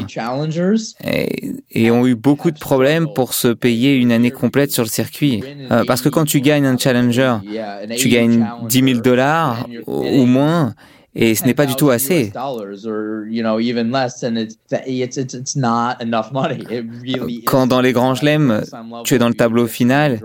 et, 1.03 1.91
ont 1.91 2.07
eu 2.07 2.15
beaucoup 2.15 2.51
de 2.51 2.59
problèmes 2.59 3.07
pour 3.13 3.33
se 3.33 3.49
payer 3.49 3.95
une 3.95 4.13
année 4.13 4.31
complète 4.31 4.71
sur 4.71 4.83
le 4.83 4.89
circuit. 4.89 5.43
Euh, 5.71 5.83
parce 5.85 6.01
que 6.01 6.07
quand 6.07 6.23
tu 6.23 6.39
gagnes 6.39 6.65
un 6.65 6.77
challenger, 6.77 7.37
tu 7.97 8.07
gagnes 8.07 8.47
10 8.67 8.83
000 8.83 9.01
dollars 9.01 9.67
ou 9.87 10.25
moins 10.25 10.73
et 11.13 11.35
ce 11.35 11.43
n'est 11.45 11.53
pas 11.53 11.65
du 11.65 11.75
tout 11.75 11.89
assez. 11.89 12.31
Quand 17.45 17.67
dans 17.67 17.81
les 17.81 17.91
grands 17.91 18.15
chelems, 18.15 18.61
tu 19.03 19.15
es 19.15 19.17
dans 19.17 19.27
le 19.27 19.33
tableau 19.33 19.67
final, 19.67 20.19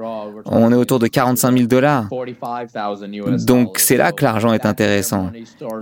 on 0.44 0.72
est 0.72 0.76
autour 0.76 0.98
de 0.98 1.08
45 1.08 1.52
000 1.56 1.66
dollars. 1.66 2.08
Donc 3.44 3.78
c'est 3.78 3.96
là 3.96 4.12
que 4.12 4.24
l'argent 4.24 4.52
est 4.52 4.64
intéressant 4.66 5.32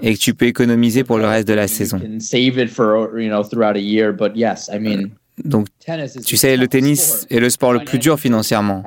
et 0.00 0.14
que 0.14 0.18
tu 0.18 0.34
peux 0.34 0.46
économiser 0.46 1.04
pour 1.04 1.18
le 1.18 1.26
reste 1.26 1.48
de 1.48 1.54
la 1.54 1.68
saison. 1.68 2.00
Donc, 5.44 5.66
tu 6.24 6.36
sais, 6.36 6.56
le 6.56 6.68
tennis 6.68 7.26
est 7.28 7.40
le 7.40 7.50
sport 7.50 7.72
le 7.72 7.80
plus 7.80 7.98
dur 7.98 8.20
financièrement. 8.20 8.84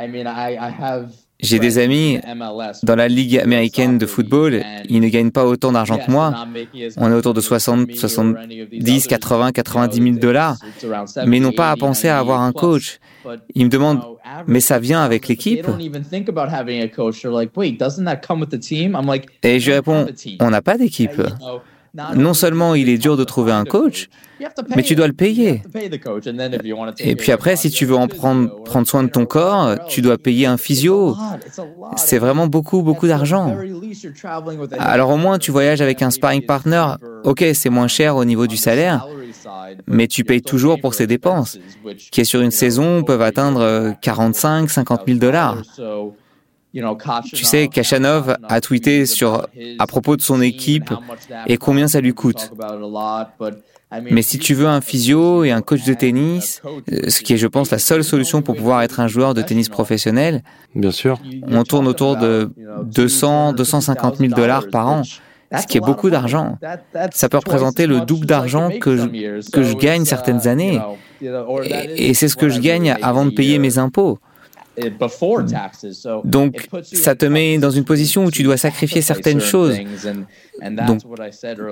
J'ai 1.39 1.59
des 1.59 1.77
amis 1.77 2.19
dans 2.83 2.95
la 2.95 3.07
Ligue 3.07 3.37
américaine 3.37 3.97
de 3.97 4.05
football, 4.05 4.63
ils 4.89 4.99
ne 4.99 5.07
gagnent 5.07 5.31
pas 5.31 5.45
autant 5.45 5.71
d'argent 5.71 5.97
que 5.97 6.09
moi. 6.09 6.33
On 6.97 7.11
est 7.11 7.13
autour 7.13 7.33
de 7.33 7.41
60, 7.41 7.95
70, 7.95 9.07
80, 9.07 9.51
90 9.51 10.01
000 10.01 10.15
dollars, 10.17 10.57
mais 11.25 11.37
ils 11.37 11.41
n'ont 11.41 11.51
pas 11.51 11.71
à 11.71 11.75
penser 11.75 12.07
à 12.07 12.17
avoir 12.19 12.41
un 12.41 12.51
coach. 12.51 12.99
Ils 13.55 13.65
me 13.65 13.69
demandent, 13.69 14.01
mais 14.47 14.59
ça 14.59 14.79
vient 14.79 15.01
avec 15.03 15.27
l'équipe? 15.27 15.65
Et 19.43 19.59
je 19.59 19.71
réponds, 19.71 20.05
on 20.39 20.49
n'a 20.49 20.61
pas 20.61 20.77
d'équipe. 20.77 21.21
Non 22.15 22.33
seulement 22.33 22.75
il 22.75 22.89
est 22.89 22.97
dur 22.97 23.17
de 23.17 23.23
trouver 23.23 23.51
un 23.51 23.65
coach, 23.65 24.09
mais 24.75 24.83
tu 24.83 24.95
dois 24.95 25.07
le 25.07 25.13
payer. 25.13 25.61
Et 26.99 27.15
puis 27.15 27.31
après, 27.31 27.55
si 27.55 27.69
tu 27.69 27.85
veux 27.85 27.95
en 27.95 28.07
prendre, 28.07 28.63
prendre 28.63 28.87
soin 28.87 29.03
de 29.03 29.09
ton 29.09 29.25
corps, 29.25 29.75
tu 29.87 30.01
dois 30.01 30.17
payer 30.17 30.45
un 30.45 30.57
physio. 30.57 31.15
C'est 31.95 32.19
vraiment 32.19 32.47
beaucoup, 32.47 32.81
beaucoup 32.81 33.07
d'argent. 33.07 33.55
Alors 34.77 35.09
au 35.09 35.17
moins, 35.17 35.39
tu 35.39 35.51
voyages 35.51 35.81
avec 35.81 36.01
un 36.01 36.11
sparring 36.11 36.45
partner. 36.45 36.85
Ok, 37.23 37.43
c'est 37.53 37.69
moins 37.69 37.87
cher 37.87 38.15
au 38.15 38.25
niveau 38.25 38.47
du 38.47 38.57
salaire, 38.57 39.07
mais 39.87 40.07
tu 40.07 40.23
payes 40.23 40.41
toujours 40.41 40.79
pour 40.79 40.93
ses 40.93 41.07
dépenses, 41.07 41.57
qui 42.11 42.25
sur 42.25 42.41
une 42.41 42.51
saison 42.51 43.03
peuvent 43.03 43.21
atteindre 43.21 43.93
45, 44.01 44.69
50 44.69 45.01
000 45.07 45.19
dollars. 45.19 45.61
Tu 47.33 47.45
sais, 47.45 47.67
Kachanov 47.67 48.37
a 48.47 48.61
tweeté 48.61 49.05
sur, 49.05 49.47
à 49.79 49.87
propos 49.87 50.15
de 50.15 50.21
son 50.21 50.41
équipe 50.41 50.93
et 51.47 51.57
combien 51.57 51.87
ça 51.87 52.01
lui 52.01 52.13
coûte. 52.13 52.51
Mais 54.11 54.21
si 54.21 54.37
tu 54.37 54.53
veux 54.53 54.67
un 54.67 54.81
physio 54.81 55.45
et 55.45 55.51
un 55.51 55.61
coach 55.61 55.85
de 55.85 55.93
tennis, 55.93 56.61
euh, 56.91 57.09
ce 57.09 57.21
qui 57.21 57.33
est, 57.33 57.37
je 57.37 57.47
pense, 57.47 57.71
la 57.71 57.79
seule 57.79 58.03
solution 58.03 58.41
pour 58.41 58.55
pouvoir 58.55 58.81
être 58.81 58.99
un 58.99 59.07
joueur 59.07 59.33
de 59.33 59.41
tennis 59.41 59.69
professionnel, 59.69 60.43
bien 60.75 60.91
sûr, 60.91 61.21
on 61.47 61.63
tourne 61.63 61.87
autour 61.87 62.17
de 62.17 62.51
200, 62.83 63.53
250 63.53 64.17
000 64.17 64.33
dollars 64.33 64.67
par 64.67 64.87
an 64.87 65.03
ce 65.57 65.65
qui 65.65 65.77
est 65.77 65.81
beaucoup 65.81 66.09
d'argent. 66.09 66.57
Ça 67.11 67.29
peut 67.29 67.37
représenter 67.37 67.87
le 67.87 68.01
double 68.01 68.25
d'argent 68.25 68.69
que 68.81 68.97
je, 68.97 69.49
que 69.51 69.63
je 69.63 69.73
gagne 69.75 70.05
certaines 70.05 70.47
années. 70.47 70.79
Et, 71.21 72.09
et 72.09 72.13
c'est 72.13 72.27
ce 72.27 72.35
que 72.35 72.49
je 72.49 72.59
gagne 72.59 72.95
avant 73.01 73.25
de 73.25 73.31
payer 73.31 73.57
mes 73.59 73.77
impôts. 73.77 74.19
Donc, 76.23 76.67
ça 76.83 77.15
te 77.15 77.25
met 77.25 77.57
dans 77.57 77.71
une 77.71 77.85
position 77.85 78.25
où 78.25 78.31
tu 78.31 78.43
dois 78.43 78.57
sacrifier 78.57 79.01
certaines 79.01 79.41
choses. 79.41 79.77
Donc, 80.61 81.01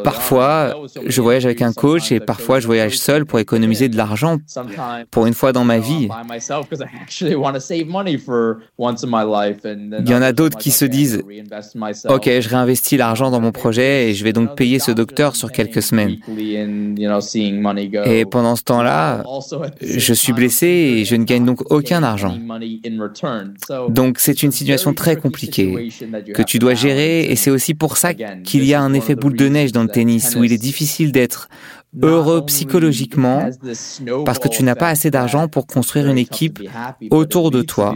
parfois, 0.04 0.76
je 1.06 1.22
voyage 1.22 1.46
avec 1.46 1.62
un 1.62 1.74
coach 1.74 2.12
et 2.12 2.20
parfois, 2.20 2.60
je 2.60 2.68
voyage 2.68 2.98
seul 2.98 3.26
pour 3.26 3.40
économiser 3.40 3.90
de 3.90 3.98
l'argent 3.98 4.38
pour 5.12 5.26
une 5.26 5.34
fois 5.34 5.52
dans 5.54 5.64
ma 5.64 5.80
vie. 5.80 6.08
Il 10.00 10.10
y 10.10 10.16
en 10.16 10.22
a 10.22 10.32
d'autres 10.34 10.58
qui 10.58 10.72
se 10.72 10.86
disent, 10.86 11.24
OK, 12.10 12.26
je 12.26 12.50
réinvestis 12.50 12.98
l'argent 12.98 13.32
dans 13.32 13.42
mon 13.42 13.52
projet 13.52 14.10
et 14.10 14.14
je 14.14 14.24
vais 14.24 14.34
donc 14.34 14.56
payer 14.56 14.80
ce 14.80 14.92
docteur 14.92 15.36
sur 15.36 15.52
quelques 15.52 15.82
semaines. 15.82 16.18
Et 18.06 18.26
pendant 18.26 18.56
ce 18.56 18.64
temps-là, 18.64 19.24
je 19.82 20.14
suis 20.14 20.34
blessé 20.34 20.68
et 20.68 21.06
je 21.06 21.16
ne 21.16 21.24
gagne 21.24 21.46
donc 21.46 21.72
aucun 21.72 22.04
argent. 22.04 22.38
Donc, 23.90 24.20
c'est 24.20 24.44
une 24.44 24.52
situation 24.52 24.94
très 24.94 25.16
compliquée 25.16 25.90
que 26.34 26.42
tu 26.42 26.60
dois 26.60 26.74
gérer 26.74 27.26
et 27.26 27.36
c'est 27.36 27.52
aussi 27.52 27.74
pour 27.74 27.98
ça 27.98 28.14
qu'il 28.14 28.66
y 28.66 28.74
a 28.74 28.82
un 28.82 28.94
effet 28.94 29.16
boule 29.16 29.36
de 29.36 29.48
neige 29.48 29.72
dans 29.72 29.84
le 29.84 29.90
tennis 29.90 30.36
où 30.36 30.44
il 30.44 30.54
est 30.54 30.58
difficile 30.58 31.12
d'être 31.12 31.50
heureux 32.02 32.46
psychologiquement 32.46 33.50
parce 34.26 34.40
que 34.40 34.48
tu 34.48 34.64
n'as 34.64 34.76
pas 34.76 34.90
assez 34.90 35.12
d'argent 35.12 35.48
pour 35.48 35.66
construire 35.66 36.08
une 36.08 36.18
équipe 36.18 36.60
autour 37.10 37.52
de 37.52 37.62
toi. 37.62 37.94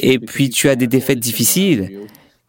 Et 0.00 0.18
puis 0.18 0.50
tu 0.50 0.68
as 0.68 0.76
des 0.76 0.86
défaites 0.86 1.20
difficiles 1.20 1.90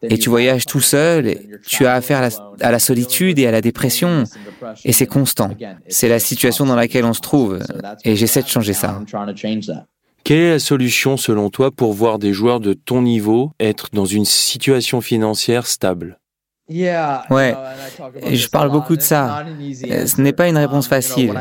et 0.02 0.18
tu 0.18 0.30
voyages 0.30 0.66
tout 0.66 0.80
seul, 0.80 1.26
et 1.26 1.48
tu 1.66 1.86
as 1.86 1.94
affaire 1.94 2.30
à 2.60 2.70
la, 2.70 2.78
solitude 2.78 3.38
et 3.38 3.46
à 3.46 3.50
la 3.50 3.60
dépression, 3.60 4.24
et 4.84 4.92
c'est 4.92 5.06
constant. 5.06 5.50
C'est 5.88 6.08
la 6.08 6.18
situation 6.18 6.66
dans 6.66 6.76
laquelle 6.76 7.04
on 7.04 7.14
se 7.14 7.20
trouve, 7.20 7.58
et 8.04 8.14
j'essaie 8.14 8.42
de 8.42 8.48
changer 8.48 8.74
ça. 8.74 9.00
Quelle 10.28 10.40
est 10.40 10.50
la 10.50 10.58
solution 10.58 11.16
selon 11.16 11.48
toi 11.48 11.70
pour 11.70 11.94
voir 11.94 12.18
des 12.18 12.34
joueurs 12.34 12.60
de 12.60 12.74
ton 12.74 13.00
niveau 13.00 13.52
être 13.58 13.88
dans 13.94 14.04
une 14.04 14.26
situation 14.26 15.00
financière 15.00 15.66
stable? 15.66 16.20
Ouais, 16.68 17.54
je 18.30 18.46
parle 18.48 18.70
beaucoup 18.70 18.94
de 18.94 19.00
ça. 19.00 19.42
Ce 19.80 20.20
n'est 20.20 20.34
pas 20.34 20.48
une 20.48 20.58
réponse 20.58 20.84
um, 20.84 20.90
facile. 20.90 21.32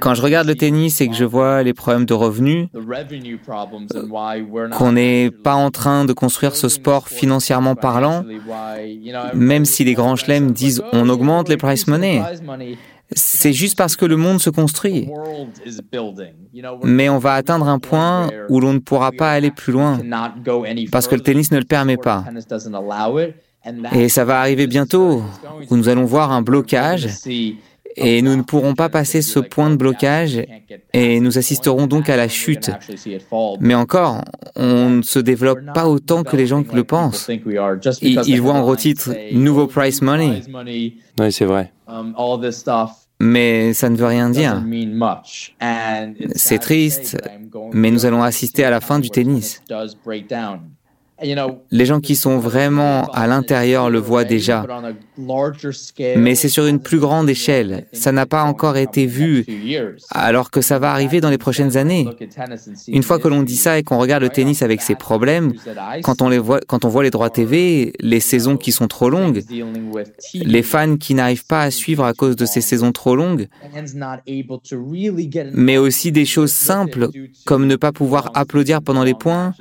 Quand 0.00 0.14
je 0.14 0.22
regarde 0.22 0.46
le 0.46 0.54
tennis 0.54 1.00
et 1.00 1.08
que 1.08 1.14
je 1.14 1.24
vois 1.24 1.64
les 1.64 1.74
problèmes 1.74 2.04
de 2.04 2.14
revenus, 2.14 2.68
qu'on 4.70 4.92
n'est 4.92 5.32
pas 5.32 5.54
en 5.54 5.72
train 5.72 6.04
de 6.04 6.12
construire 6.12 6.54
ce 6.54 6.68
sport 6.68 7.08
financièrement 7.08 7.74
parlant, 7.74 8.24
même 9.34 9.64
si 9.64 9.82
les 9.82 9.94
grands 9.94 10.14
chelems 10.14 10.52
disent 10.52 10.80
on 10.92 11.08
augmente 11.08 11.48
les 11.48 11.56
price 11.56 11.88
money, 11.88 12.22
c'est 13.14 13.52
juste 13.52 13.76
parce 13.76 13.96
que 13.96 14.04
le 14.04 14.16
monde 14.16 14.40
se 14.40 14.50
construit. 14.50 15.08
Mais 16.84 17.08
on 17.08 17.18
va 17.18 17.34
atteindre 17.34 17.68
un 17.68 17.78
point 17.78 18.30
où 18.48 18.60
l'on 18.60 18.72
ne 18.72 18.78
pourra 18.78 19.12
pas 19.12 19.32
aller 19.32 19.50
plus 19.50 19.72
loin 19.72 20.00
parce 20.90 21.08
que 21.08 21.14
le 21.14 21.22
tennis 21.22 21.50
ne 21.50 21.58
le 21.58 21.64
permet 21.64 21.96
pas. 21.96 22.24
Et 23.92 24.08
ça 24.08 24.24
va 24.24 24.40
arriver 24.40 24.66
bientôt, 24.66 25.22
où 25.70 25.76
nous 25.76 25.88
allons 25.88 26.04
voir 26.04 26.32
un 26.32 26.42
blocage, 26.42 27.08
et 27.96 28.22
nous 28.22 28.36
ne 28.36 28.42
pourrons 28.42 28.74
pas 28.74 28.88
passer 28.88 29.22
ce 29.22 29.38
point 29.38 29.70
de 29.70 29.76
blocage, 29.76 30.42
et 30.92 31.20
nous 31.20 31.38
assisterons 31.38 31.86
donc 31.86 32.08
à 32.08 32.16
la 32.16 32.28
chute. 32.28 32.70
Mais 33.60 33.74
encore, 33.74 34.22
on 34.56 34.90
ne 34.90 35.02
se 35.02 35.18
développe 35.18 35.60
pas 35.74 35.86
autant 35.86 36.24
que 36.24 36.36
les 36.36 36.46
gens 36.46 36.64
le 36.72 36.84
pensent. 36.84 37.30
Ils, 38.00 38.40
voient 38.40 38.54
en 38.54 38.62
gros 38.62 38.76
titre 38.76 39.14
Nouveau 39.32 39.66
Price 39.66 40.02
Money. 40.02 40.42
Oui, 41.20 41.32
c'est 41.32 41.44
vrai. 41.44 41.72
Mais 43.24 43.72
ça 43.72 43.88
ne 43.88 43.96
veut 43.96 44.06
rien 44.06 44.30
dire. 44.30 44.60
C'est 46.34 46.58
triste, 46.58 47.16
mais 47.72 47.92
nous 47.92 48.04
allons 48.04 48.24
assister 48.24 48.64
à 48.64 48.70
la 48.70 48.80
fin 48.80 48.98
du 48.98 49.10
tennis. 49.10 49.62
Les 51.70 51.86
gens 51.86 52.00
qui 52.00 52.16
sont 52.16 52.38
vraiment 52.38 53.04
à 53.12 53.26
l'intérieur 53.26 53.90
le 53.90 53.98
voient 53.98 54.24
déjà, 54.24 54.66
mais 56.16 56.34
c'est 56.34 56.48
sur 56.48 56.66
une 56.66 56.80
plus 56.80 56.98
grande 56.98 57.28
échelle. 57.28 57.86
Ça 57.92 58.12
n'a 58.12 58.26
pas 58.26 58.42
encore 58.42 58.76
été 58.76 59.06
vu, 59.06 59.46
alors 60.10 60.50
que 60.50 60.60
ça 60.60 60.78
va 60.78 60.92
arriver 60.92 61.20
dans 61.20 61.30
les 61.30 61.38
prochaines 61.38 61.76
années. 61.76 62.08
Une 62.88 63.02
fois 63.02 63.18
que 63.18 63.28
l'on 63.28 63.42
dit 63.42 63.56
ça 63.56 63.78
et 63.78 63.82
qu'on 63.82 63.98
regarde 63.98 64.22
le 64.22 64.28
tennis 64.28 64.62
avec 64.62 64.82
ses 64.82 64.94
problèmes, 64.94 65.52
quand 66.02 66.22
on, 66.22 66.28
les 66.28 66.38
voit, 66.38 66.60
quand 66.66 66.84
on 66.84 66.88
voit 66.88 67.02
les 67.02 67.10
droits 67.10 67.30
TV, 67.30 67.92
les 68.00 68.20
saisons 68.20 68.56
qui 68.56 68.72
sont 68.72 68.88
trop 68.88 69.10
longues, 69.10 69.42
les 70.34 70.62
fans 70.62 70.96
qui 70.96 71.14
n'arrivent 71.14 71.46
pas 71.46 71.62
à 71.62 71.70
suivre 71.70 72.04
à 72.04 72.14
cause 72.14 72.36
de 72.36 72.46
ces 72.46 72.60
saisons 72.60 72.92
trop 72.92 73.16
longues, 73.16 73.48
mais 75.54 75.76
aussi 75.78 76.12
des 76.12 76.24
choses 76.24 76.52
simples 76.52 77.08
comme 77.44 77.66
ne 77.66 77.76
pas 77.76 77.92
pouvoir 77.92 78.30
applaudir 78.34 78.82
pendant 78.82 79.04
les 79.04 79.14
points, 79.14 79.54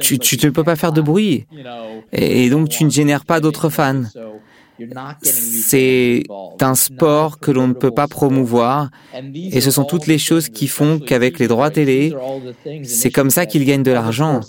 tu, 0.00 0.18
tu 0.18 0.46
ne 0.46 0.50
peux 0.50 0.64
pas 0.64 0.76
faire 0.76 0.92
de 0.92 1.00
bruit. 1.00 1.46
Et 2.12 2.50
donc 2.50 2.68
tu 2.68 2.84
ne 2.84 2.90
génères 2.90 3.24
pas 3.24 3.40
d'autres 3.40 3.68
fans. 3.68 4.02
C'est 5.22 6.22
un 6.60 6.74
sport 6.74 7.38
que 7.38 7.50
l'on 7.50 7.68
ne 7.68 7.72
peut 7.72 7.90
pas 7.90 8.08
promouvoir 8.08 8.90
et 9.14 9.60
ce 9.60 9.70
sont 9.70 9.84
toutes 9.84 10.06
les 10.06 10.18
choses 10.18 10.48
qui 10.48 10.66
font 10.66 10.98
qu'avec 10.98 11.38
les 11.38 11.46
droits 11.48 11.70
télé, 11.70 12.14
c'est 12.82 13.10
comme 13.10 13.30
ça 13.30 13.46
qu'ils 13.46 13.64
gagnent 13.64 13.82
de 13.82 13.92
l'argent. 13.92 14.40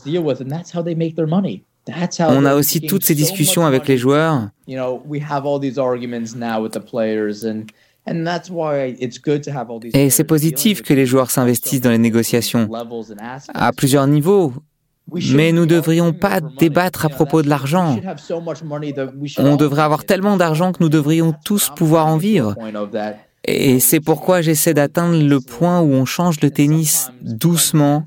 On 2.20 2.46
a 2.46 2.56
aussi 2.56 2.82
toutes 2.82 3.04
ces 3.04 3.16
discussions 3.16 3.66
avec 3.66 3.88
les 3.88 3.98
joueurs. 3.98 4.50
Et 9.94 10.10
c'est 10.10 10.24
positif 10.24 10.82
que 10.82 10.94
les 10.94 11.06
joueurs 11.06 11.32
s'investissent 11.32 11.82
dans 11.82 11.92
les 11.92 11.98
négociations 11.98 12.70
à 13.54 13.72
plusieurs 13.72 14.08
niveaux. 14.08 14.54
Mais 15.34 15.52
nous 15.52 15.62
ne 15.62 15.66
devrions 15.68 16.14
pas 16.14 16.40
débattre 16.42 17.06
à 17.06 17.10
propos 17.10 17.42
de 17.42 17.50
l'argent. 17.50 17.98
On 19.38 19.56
devrait 19.56 19.82
avoir 19.82 20.06
tellement 20.06 20.38
d'argent 20.38 20.72
que 20.72 20.82
nous 20.82 20.90
devrions 20.90 21.34
tous 21.46 21.72
pouvoir 21.76 22.08
en 22.08 22.18
vivre. 22.18 22.56
Et 23.46 23.80
c'est 23.80 24.00
pourquoi 24.00 24.42
j'essaie 24.42 24.74
d'atteindre 24.74 25.22
le 25.22 25.42
point 25.42 25.82
où 25.82 25.92
on 25.92 26.06
change 26.06 26.40
le 26.42 26.50
tennis 26.50 27.12
doucement 27.22 28.06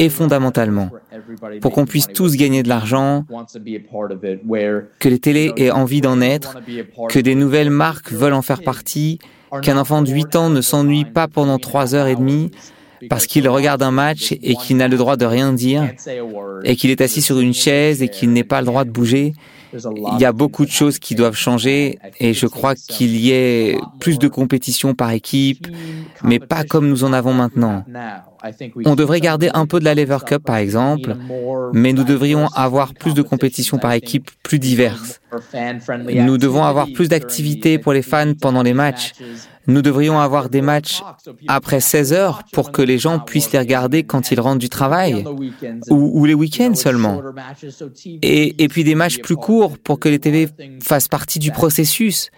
et 0.00 0.08
fondamentalement, 0.08 0.90
pour 1.60 1.72
qu'on 1.72 1.84
puisse 1.84 2.06
tous 2.06 2.34
gagner 2.34 2.62
de 2.62 2.70
l'argent, 2.70 3.26
que 4.98 5.08
les 5.10 5.18
télés 5.18 5.52
aient 5.58 5.70
envie 5.70 6.00
d'en 6.00 6.22
être, 6.22 6.56
que 7.10 7.18
des 7.18 7.34
nouvelles 7.34 7.68
marques 7.68 8.10
veulent 8.10 8.32
en 8.32 8.40
faire 8.40 8.62
partie, 8.62 9.18
qu'un 9.60 9.76
enfant 9.76 10.00
de 10.00 10.10
8 10.10 10.36
ans 10.36 10.48
ne 10.48 10.62
s'ennuie 10.62 11.04
pas 11.04 11.28
pendant 11.28 11.58
3 11.58 11.94
heures 11.94 12.06
et 12.06 12.16
demie, 12.16 12.50
parce 13.10 13.26
qu'il 13.26 13.46
regarde 13.46 13.82
un 13.82 13.90
match 13.90 14.32
et 14.32 14.54
qu'il 14.54 14.78
n'a 14.78 14.88
le 14.88 14.96
droit 14.96 15.18
de 15.18 15.26
rien 15.26 15.52
dire, 15.52 15.86
et 16.64 16.76
qu'il 16.76 16.90
est 16.90 17.02
assis 17.02 17.20
sur 17.20 17.38
une 17.38 17.54
chaise 17.54 18.02
et 18.02 18.08
qu'il 18.08 18.32
n'est 18.32 18.44
pas 18.44 18.60
le 18.60 18.66
droit 18.66 18.84
de 18.84 18.90
bouger. 18.90 19.34
Il 19.74 20.18
y 20.18 20.24
a 20.24 20.32
beaucoup 20.32 20.64
de 20.64 20.70
choses 20.70 20.98
qui 20.98 21.14
doivent 21.14 21.36
changer 21.36 21.98
et 22.18 22.32
je 22.32 22.46
crois 22.46 22.74
qu'il 22.74 23.16
y 23.16 23.32
ait 23.32 23.76
plus 24.00 24.18
de 24.18 24.28
compétition 24.28 24.94
par 24.94 25.10
équipe, 25.10 25.68
mais 26.24 26.38
pas 26.38 26.64
comme 26.64 26.88
nous 26.88 27.04
en 27.04 27.12
avons 27.12 27.34
maintenant. 27.34 27.84
On 28.84 28.94
devrait 28.94 29.20
garder 29.20 29.50
un 29.54 29.66
peu 29.66 29.80
de 29.80 29.84
la 29.84 29.94
Lever 29.94 30.18
Cup 30.26 30.42
par 30.44 30.56
exemple, 30.56 31.16
mais 31.72 31.92
nous 31.92 32.04
devrions 32.04 32.46
avoir 32.54 32.94
plus 32.94 33.14
de 33.14 33.22
compétitions 33.22 33.78
par 33.78 33.92
équipe 33.92 34.30
plus 34.42 34.58
diverses. 34.58 35.20
Nous 36.08 36.38
devons 36.38 36.64
avoir 36.64 36.86
plus 36.92 37.08
d'activités 37.08 37.78
pour 37.78 37.92
les 37.92 38.02
fans 38.02 38.34
pendant 38.34 38.62
les 38.62 38.74
matchs. 38.74 39.12
Nous 39.66 39.82
devrions 39.82 40.18
avoir 40.18 40.48
des 40.48 40.62
matchs 40.62 41.02
après 41.46 41.80
16 41.80 42.12
heures 42.12 42.42
pour 42.52 42.72
que 42.72 42.82
les 42.82 42.98
gens 42.98 43.20
puissent 43.20 43.52
les 43.52 43.58
regarder 43.58 44.02
quand 44.02 44.32
ils 44.32 44.40
rentrent 44.40 44.58
du 44.58 44.68
travail 44.68 45.24
ou, 45.90 46.24
les 46.24 46.34
week-ends 46.34 46.74
seulement. 46.74 47.22
Et, 48.22 48.68
puis 48.68 48.84
des 48.84 48.94
matchs 48.94 49.18
plus 49.18 49.36
courts 49.36 49.78
pour 49.78 50.00
que 50.00 50.08
les 50.08 50.18
TV 50.18 50.48
fassent 50.82 51.08
partie 51.08 51.38
du 51.38 51.52
processus. 51.52 52.30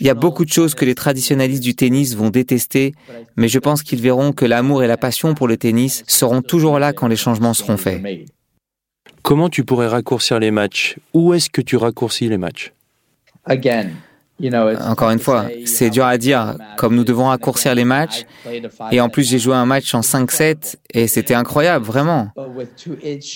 Il 0.00 0.06
y 0.06 0.10
a 0.10 0.14
beaucoup 0.14 0.44
de 0.44 0.52
choses 0.52 0.74
que 0.74 0.84
les 0.84 0.94
traditionalistes 0.94 1.62
du 1.62 1.74
tennis 1.74 2.16
vont 2.16 2.30
détester, 2.30 2.94
mais 3.36 3.48
je 3.48 3.58
pense 3.58 3.82
qu'ils 3.82 4.00
verront 4.00 4.32
que 4.32 4.44
l'amour 4.44 4.82
et 4.82 4.86
la 4.86 4.96
passion 4.96 5.34
pour 5.34 5.43
le 5.46 5.56
tennis 5.56 6.04
seront 6.06 6.42
toujours 6.42 6.78
là 6.78 6.92
quand 6.92 7.06
les 7.06 7.16
changements 7.16 7.54
seront 7.54 7.76
faits. 7.76 8.02
Comment 9.22 9.48
tu 9.48 9.64
pourrais 9.64 9.88
raccourcir 9.88 10.38
les 10.38 10.50
matchs? 10.50 10.96
Où 11.14 11.32
est-ce 11.34 11.48
que 11.48 11.60
tu 11.60 11.76
raccourcis 11.76 12.28
les 12.28 12.38
matchs? 12.38 12.72
Encore 13.48 15.10
une 15.10 15.18
fois, 15.18 15.46
c'est 15.64 15.90
dur 15.90 16.04
à 16.04 16.18
dire, 16.18 16.56
comme 16.76 16.96
nous 16.96 17.04
devons 17.04 17.28
raccourcir 17.28 17.74
les 17.74 17.84
matchs. 17.84 18.24
Et 18.90 19.00
en 19.00 19.08
plus, 19.08 19.28
j'ai 19.28 19.38
joué 19.38 19.54
un 19.54 19.64
match 19.64 19.94
en 19.94 20.00
5-7 20.00 20.74
et 20.92 21.06
c'était 21.06 21.34
incroyable, 21.34 21.84
vraiment. 21.84 22.30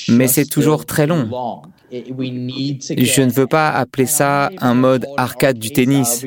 Mais 0.08 0.26
c'est 0.26 0.46
toujours 0.46 0.86
très 0.86 1.06
long. 1.06 1.62
Je 1.90 3.22
ne 3.22 3.30
veux 3.30 3.46
pas 3.46 3.70
appeler 3.70 4.06
ça 4.06 4.50
un 4.58 4.74
mode 4.74 5.06
arcade 5.16 5.58
du 5.58 5.70
tennis 5.70 6.26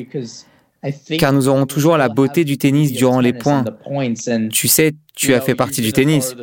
car 1.18 1.32
nous 1.32 1.48
aurons 1.48 1.66
toujours 1.66 1.96
la 1.96 2.08
beauté 2.08 2.44
du 2.44 2.58
tennis 2.58 2.92
durant 2.92 3.20
les 3.20 3.32
points. 3.32 3.64
Tu 4.50 4.68
sais, 4.68 4.92
tu 5.14 5.34
as 5.34 5.40
fait 5.40 5.54
partie 5.54 5.80
du 5.80 5.92
tennis. 5.92 6.34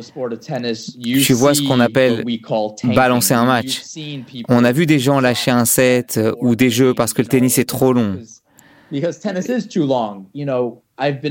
Tu 1.02 1.32
vois 1.32 1.54
ce 1.54 1.62
qu'on 1.62 1.80
appelle 1.80 2.24
balancer 2.84 3.34
un 3.34 3.44
match. 3.44 3.82
On 4.48 4.64
a 4.64 4.72
vu 4.72 4.86
des 4.86 4.98
gens 4.98 5.20
lâcher 5.20 5.50
un 5.50 5.64
set 5.64 6.18
ou 6.40 6.56
des 6.56 6.70
jeux 6.70 6.94
parce 6.94 7.12
que 7.12 7.22
le 7.22 7.28
tennis 7.28 7.58
est 7.58 7.68
trop 7.68 7.92
long. 7.92 8.18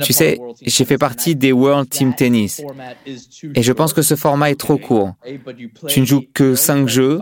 Tu 0.02 0.14
sais, 0.14 0.40
j'ai 0.64 0.86
fait 0.86 0.98
partie 0.98 1.36
des 1.36 1.52
World 1.52 1.90
Team 1.90 2.16
Tennis 2.16 2.62
et 3.56 3.62
je 3.62 3.72
pense 3.72 3.94
que 3.94 4.02
ce 4.02 4.16
format 4.16 4.50
est 4.50 4.60
trop 4.60 4.78
court. 4.78 5.14
Tu 5.88 6.00
ne 6.02 6.06
joues 6.06 6.24
que 6.34 6.56
5 6.56 6.88
jeux, 6.88 7.20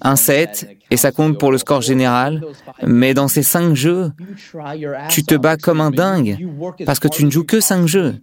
un 0.00 0.16
set, 0.16 0.68
et 0.90 0.96
ça 0.96 1.10
compte 1.10 1.38
pour 1.38 1.50
le 1.50 1.58
score 1.58 1.80
général, 1.80 2.42
mais 2.86 3.12
dans 3.14 3.28
ces 3.28 3.42
5 3.42 3.74
jeux, 3.74 4.12
tu 5.08 5.24
te 5.24 5.34
bats 5.34 5.56
comme 5.56 5.80
un 5.80 5.90
dingue 5.90 6.38
parce 6.86 7.00
que 7.00 7.08
tu 7.08 7.24
ne 7.24 7.30
joues 7.30 7.44
que 7.44 7.60
5 7.60 7.86
jeux. 7.86 8.20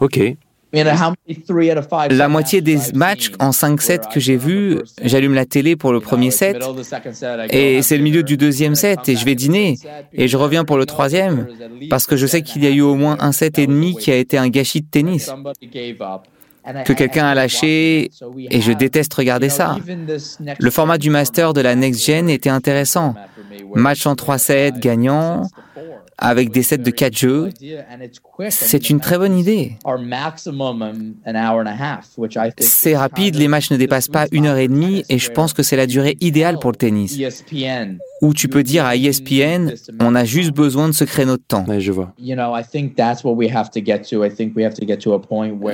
Ok. 0.00 0.20
La 2.10 2.28
moitié 2.28 2.60
des 2.60 2.78
matchs 2.94 3.32
en 3.38 3.50
5-7 3.50 4.12
que 4.12 4.20
j'ai 4.20 4.36
vus, 4.36 4.78
j'allume 5.02 5.34
la 5.34 5.46
télé 5.46 5.76
pour 5.76 5.92
le 5.92 6.00
premier 6.00 6.30
set 6.30 6.56
et 7.50 7.82
c'est 7.82 7.96
le 7.96 8.02
milieu 8.02 8.22
du 8.22 8.36
deuxième 8.36 8.74
set 8.74 9.08
et 9.08 9.16
je 9.16 9.24
vais 9.24 9.34
dîner 9.34 9.78
et 10.12 10.28
je 10.28 10.36
reviens 10.36 10.64
pour 10.64 10.76
le 10.76 10.86
troisième 10.86 11.46
parce 11.90 12.06
que 12.06 12.16
je 12.16 12.26
sais 12.26 12.42
qu'il 12.42 12.64
y 12.64 12.66
a 12.66 12.70
eu 12.70 12.80
au 12.80 12.94
moins 12.94 13.16
un 13.20 13.32
set 13.32 13.58
et 13.58 13.66
demi 13.66 13.96
qui 13.96 14.10
a 14.10 14.16
été 14.16 14.36
un 14.38 14.48
gâchis 14.48 14.82
de 14.82 14.86
tennis 14.90 15.30
que 16.84 16.92
quelqu'un 16.92 17.26
a 17.26 17.34
lâché 17.34 18.10
et 18.50 18.60
je 18.60 18.72
déteste 18.72 19.12
regarder 19.14 19.48
ça. 19.48 19.76
Le 20.58 20.70
format 20.70 20.98
du 20.98 21.10
master 21.10 21.52
de 21.52 21.60
la 21.60 21.74
Next 21.74 22.04
Gen 22.04 22.30
était 22.30 22.50
intéressant. 22.50 23.14
Match 23.74 24.06
en 24.06 24.14
3-7 24.14 24.78
gagnant, 24.80 25.42
avec 26.18 26.50
des 26.50 26.62
sets 26.62 26.78
de 26.78 26.90
4 26.90 27.16
jeux, 27.16 27.50
c'est 28.50 28.90
une 28.90 29.00
très 29.00 29.18
bonne 29.18 29.36
idée. 29.38 29.76
C'est 32.58 32.96
rapide, 32.96 33.34
les 33.36 33.48
matchs 33.48 33.70
ne 33.70 33.76
dépassent 33.76 34.08
pas 34.08 34.26
une 34.32 34.46
heure 34.46 34.56
et 34.58 34.68
demie 34.68 35.04
et 35.08 35.18
je 35.18 35.30
pense 35.30 35.52
que 35.52 35.62
c'est 35.62 35.76
la 35.76 35.86
durée 35.86 36.16
idéale 36.20 36.58
pour 36.58 36.70
le 36.70 36.76
tennis. 36.76 37.18
Où 38.22 38.32
tu 38.32 38.48
peux 38.48 38.62
dire 38.62 38.84
à 38.86 38.96
ESPN, 38.96 39.72
on 40.00 40.14
a 40.14 40.24
juste 40.24 40.52
besoin 40.52 40.88
de 40.88 40.94
ce 40.94 41.04
créneau 41.04 41.36
de 41.36 41.42
temps. 41.46 41.66
je 41.78 41.92
vois. 41.92 42.14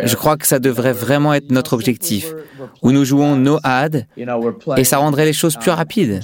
Je 0.04 0.16
crois 0.16 0.36
que 0.36 0.46
ça 0.46 0.58
devrait 0.58 0.92
vraiment 0.92 1.32
être 1.34 1.50
notre 1.52 1.74
objectif, 1.74 2.32
où 2.82 2.92
nous 2.92 3.04
jouons 3.04 3.36
no 3.36 3.58
ad 3.62 4.06
et 4.76 4.84
ça 4.84 4.98
rendrait 4.98 5.26
les 5.26 5.32
choses 5.32 5.56
plus 5.56 5.70
rapides. 5.70 6.20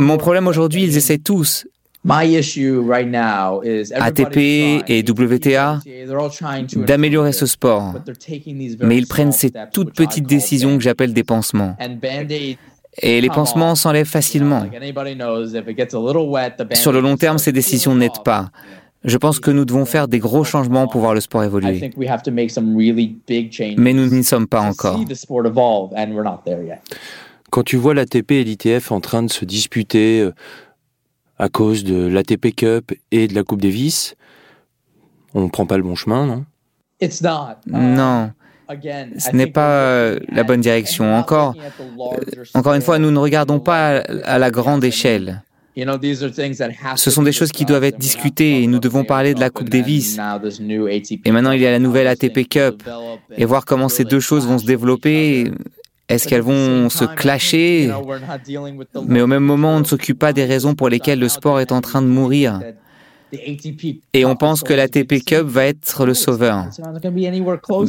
Mon 0.00 0.16
problème 0.16 0.46
aujourd'hui, 0.46 0.84
ils 0.84 0.96
essaient 0.96 1.18
tous. 1.18 1.66
ATP 3.94 4.36
et 4.36 5.04
WTA 5.06 5.80
d'améliorer 6.86 7.32
ce 7.32 7.46
sport, 7.46 7.94
mais 8.80 8.96
ils 8.96 9.06
prennent 9.06 9.32
ces 9.32 9.50
toutes 9.72 9.94
petites 9.94 10.26
décisions 10.26 10.76
que 10.78 10.82
j'appelle 10.82 11.12
des 11.12 11.24
pansements. 11.24 11.76
Et 13.02 13.20
les 13.20 13.28
pansements 13.28 13.74
s'enlèvent 13.74 14.06
facilement. 14.06 14.64
Sur 16.74 16.92
le 16.92 17.00
long 17.00 17.16
terme, 17.16 17.38
ces 17.38 17.52
décisions 17.52 17.94
n'aident 17.94 18.24
pas. 18.24 18.48
Je 19.04 19.16
pense 19.16 19.38
que 19.38 19.52
nous 19.52 19.64
devons 19.64 19.84
faire 19.84 20.08
des 20.08 20.18
gros 20.18 20.42
changements 20.42 20.88
pour 20.88 21.00
voir 21.00 21.14
le 21.14 21.20
sport 21.20 21.44
évoluer. 21.44 21.90
Mais 23.76 23.92
nous 23.92 24.06
n'y 24.06 24.24
sommes 24.24 24.48
pas 24.48 24.60
encore. 24.60 25.00
Quand 27.50 27.62
tu 27.62 27.76
vois 27.76 27.94
l'ATP 27.94 28.32
et 28.32 28.44
l'ITF 28.44 28.92
en 28.92 29.00
train 29.00 29.22
de 29.22 29.30
se 29.30 29.44
disputer 29.44 30.20
euh, 30.20 30.32
à 31.38 31.48
cause 31.48 31.84
de 31.84 32.06
l'ATP 32.06 32.54
Cup 32.54 32.92
et 33.10 33.28
de 33.28 33.34
la 33.34 33.42
Coupe 33.42 33.62
Davis, 33.62 34.14
on 35.34 35.42
ne 35.42 35.48
prend 35.48 35.66
pas 35.66 35.76
le 35.76 35.82
bon 35.82 35.94
chemin, 35.94 36.26
non? 36.26 36.44
Non. 37.66 38.32
Ce 39.18 39.34
n'est 39.34 39.46
pas 39.46 39.70
euh, 39.70 40.18
la 40.28 40.44
bonne 40.44 40.60
direction. 40.60 41.16
Encore, 41.16 41.54
euh, 41.56 42.44
encore 42.54 42.74
une 42.74 42.82
fois, 42.82 42.98
nous 42.98 43.10
ne 43.10 43.18
regardons 43.18 43.60
pas 43.60 44.02
à 44.24 44.38
la 44.38 44.50
grande 44.50 44.84
échelle. 44.84 45.42
Ce 46.96 47.10
sont 47.10 47.22
des 47.22 47.32
choses 47.32 47.52
qui 47.52 47.64
doivent 47.64 47.84
être 47.84 47.98
discutées 47.98 48.62
et 48.62 48.66
nous 48.66 48.80
devons 48.80 49.04
parler 49.04 49.32
de 49.32 49.40
la 49.40 49.48
Coupe 49.48 49.70
Davis. 49.70 50.18
Et 51.24 51.30
maintenant, 51.30 51.52
il 51.52 51.60
y 51.60 51.66
a 51.66 51.70
la 51.70 51.78
nouvelle 51.78 52.08
ATP 52.08 52.48
Cup 52.48 52.82
et 53.36 53.44
voir 53.44 53.64
comment 53.64 53.88
ces 53.88 54.04
deux 54.04 54.20
choses 54.20 54.46
vont 54.46 54.58
se 54.58 54.66
développer. 54.66 55.50
Est-ce 56.08 56.26
qu'elles 56.26 56.42
vont 56.42 56.88
se 56.88 57.04
clasher? 57.04 57.92
Mais 59.06 59.20
au 59.20 59.26
même 59.26 59.44
moment, 59.44 59.76
on 59.76 59.80
ne 59.80 59.84
s'occupe 59.84 60.18
pas 60.18 60.32
des 60.32 60.44
raisons 60.44 60.74
pour 60.74 60.88
lesquelles 60.88 61.18
le 61.18 61.28
sport 61.28 61.60
est 61.60 61.72
en 61.72 61.80
train 61.80 62.00
de 62.02 62.06
mourir. 62.06 62.60
Et 64.14 64.24
on 64.24 64.36
pense 64.36 64.62
que 64.62 64.72
l'ATP 64.72 65.22
Cup 65.24 65.46
va 65.46 65.66
être 65.66 66.06
le 66.06 66.14
sauveur. 66.14 66.66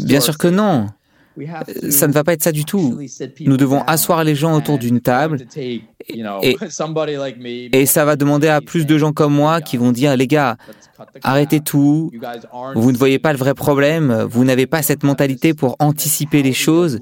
Bien 0.06 0.20
sûr 0.20 0.38
que 0.38 0.48
non. 0.48 0.88
Ça 1.89 2.08
ne 2.08 2.13
va 2.13 2.23
pas 2.23 2.34
être 2.34 2.43
ça 2.43 2.52
du 2.52 2.65
tout. 2.65 2.99
Nous 3.41 3.58
devons 3.58 3.82
asseoir 3.84 4.23
les 4.23 4.36
gens 4.36 4.56
autour 4.56 4.78
d'une 4.78 5.02
table 5.02 5.45
et, 5.56 5.82
et, 7.73 7.86
ça 7.86 8.06
va 8.06 8.15
demander 8.15 8.47
à 8.47 8.62
plus 8.62 8.86
de 8.86 8.97
gens 8.97 9.12
comme 9.12 9.34
moi 9.34 9.62
qui 9.62 9.78
vont 9.78 9.91
dire, 9.91 10.15
les 10.15 10.28
gars, 10.28 10.58
arrêtez 11.23 11.60
tout, 11.60 12.12
vous 12.75 12.91
ne 12.91 12.97
voyez 12.97 13.19
pas 13.19 13.34
le 13.34 13.39
vrai 13.39 13.54
problème, 13.54 14.25
vous 14.30 14.43
n'avez 14.43 14.65
pas 14.65 14.82
cette 14.82 15.04
mentalité 15.04 15.54
pour 15.54 15.75
anticiper 15.80 16.41
les 16.41 16.54
choses 16.54 16.99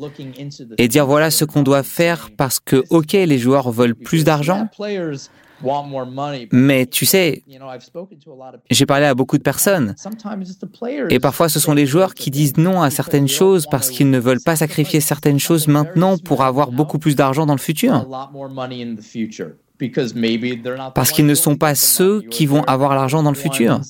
et 0.78 0.88
dire 0.88 1.06
voilà 1.06 1.32
ce 1.32 1.45
qu'on 1.45 1.63
doit 1.63 1.84
faire 1.84 2.30
parce 2.36 2.60
que, 2.60 2.84
ok, 2.89 3.13
les 3.13 3.38
joueurs 3.38 3.71
veulent 3.71 3.95
plus 3.95 4.23
d'argent, 4.23 4.67
mais 6.52 6.86
tu 6.86 7.06
sais, 7.06 7.43
j'ai 8.70 8.86
parlé 8.86 9.06
à 9.06 9.15
beaucoup 9.15 9.38
de 9.38 9.43
personnes. 9.43 9.96
Et 11.10 11.20
parfois, 11.20 11.50
ce 11.50 11.60
sont 11.60 11.74
les 11.74 11.86
joueurs 11.86 12.13
qui 12.13 12.32
disent 12.32 12.58
non 12.58 12.82
à 12.82 12.89
certaines 12.89 13.28
choses 13.28 13.65
parce 13.70 13.89
qu'ils 13.89 14.10
ne 14.10 14.20
veulent 14.20 14.43
pas 14.43 14.56
sacrifier 14.56 15.00
certaines 15.00 15.39
choses 15.39 15.67
maintenant 15.67 16.17
pour 16.17 16.43
avoir 16.43 16.72
beaucoup 16.72 17.00
plus 17.00 17.15
d'argent 17.15 17.46
dans 17.46 17.56
le 17.56 17.60
futur. 17.60 18.08
Parce 20.96 21.12
qu'ils 21.12 21.26
ne 21.26 21.36
sont 21.36 21.56
pas 21.56 21.76
ceux 21.76 22.22
qui 22.22 22.46
vont 22.46 22.63
avoir 22.63 22.96
l'argent 22.96 23.24
dans 23.24 23.32
le 23.32 23.38
futur. 23.38 23.82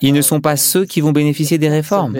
Ils 0.00 0.14
ne 0.14 0.22
sont 0.22 0.40
pas 0.40 0.56
ceux 0.56 0.84
qui 0.84 1.00
vont 1.00 1.12
bénéficier 1.12 1.58
des 1.58 1.68
réformes. 1.68 2.16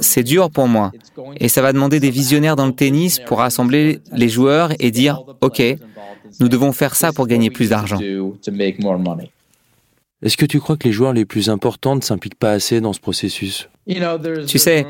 C'est 0.00 0.22
dur 0.22 0.50
pour 0.50 0.68
moi. 0.68 0.92
Et 1.36 1.48
ça 1.48 1.62
va 1.62 1.72
demander 1.72 2.00
des 2.00 2.10
visionnaires 2.10 2.56
dans 2.56 2.66
le 2.66 2.72
tennis 2.74 3.20
pour 3.20 3.38
rassembler 3.38 4.00
les 4.12 4.28
joueurs 4.28 4.72
et 4.78 4.90
dire, 4.90 5.22
OK, 5.40 5.62
nous 6.40 6.48
devons 6.48 6.72
faire 6.72 6.94
ça 6.94 7.12
pour 7.12 7.26
gagner 7.26 7.50
plus 7.50 7.70
d'argent. 7.70 7.98
Est-ce 10.20 10.36
que 10.36 10.46
tu 10.46 10.58
crois 10.58 10.76
que 10.76 10.88
les 10.88 10.92
joueurs 10.92 11.12
les 11.12 11.24
plus 11.24 11.48
importants 11.48 11.94
ne 11.94 12.00
s'impliquent 12.00 12.38
pas 12.38 12.50
assez 12.50 12.80
dans 12.80 12.92
ce 12.92 12.98
processus? 12.98 13.68
Tu 13.86 14.58
sais, 14.58 14.84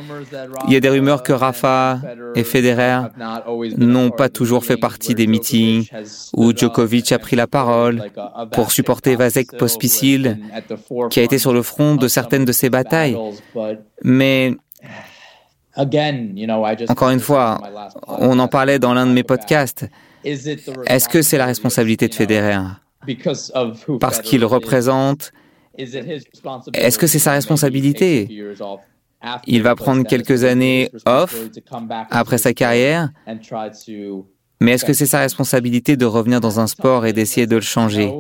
il 0.67 0.73
y 0.73 0.77
a 0.77 0.81
des 0.81 0.89
rumeurs 0.89 1.23
que 1.23 1.33
Rafa 1.33 2.01
et 2.35 2.45
Federer 2.45 3.03
n'ont 3.77 4.11
pas 4.11 4.29
toujours 4.31 4.65
fait 4.65 4.79
partie 4.79 5.15
des 5.15 5.27
meetings 5.27 5.89
où 6.35 6.57
Djokovic 6.57 7.13
a 7.13 7.19
pris 7.19 7.37
la 7.37 7.47
parole 7.47 8.11
pour 8.53 8.73
supporter 8.73 9.17
Vasek 9.17 9.57
Pospisil, 9.57 10.39
qui 11.11 11.21
a 11.21 11.23
été 11.23 11.39
sur 11.39 11.53
le 11.53 11.63
front 11.63 11.97
de 11.97 12.09
certaines 12.09 12.45
de 12.47 12.53
ces 12.53 12.71
batailles. 12.71 13.17
Mais 14.03 14.57
encore 16.89 17.11
une 17.11 17.21
fois, 17.21 17.61
on 18.09 18.39
en 18.39 18.49
parlait 18.49 18.79
dans 18.79 18.95
l'un 18.95 19.07
de 19.07 19.13
mes 19.13 19.23
podcasts. 19.23 19.87
Est-ce 20.25 21.09
que 21.09 21.23
c'est 21.23 21.39
la 21.39 21.47
responsabilité 21.47 22.09
de 22.09 22.15
Federer? 22.15 22.59
Parce 24.01 24.21
qu'il 24.21 24.45
représente... 24.45 25.33
Est-ce 25.77 26.99
que 26.99 27.07
c'est 27.07 27.19
sa 27.19 27.33
responsabilité? 27.33 28.29
Il 29.47 29.63
va 29.63 29.75
prendre 29.75 30.05
quelques 30.05 30.45
années 30.45 30.91
off 31.07 31.37
après 32.11 32.39
sa 32.39 32.53
carrière, 32.53 33.11
mais 34.61 34.73
est-ce 34.73 34.85
que 34.85 34.93
c'est 34.93 35.07
sa 35.07 35.21
responsabilité 35.21 35.97
de 35.97 36.05
revenir 36.05 36.41
dans 36.41 36.61
un 36.61 36.67
sport 36.67 37.07
et 37.07 37.13
d'essayer 37.13 37.47
de 37.47 37.57
le 37.57 37.63
changer? 37.63 38.13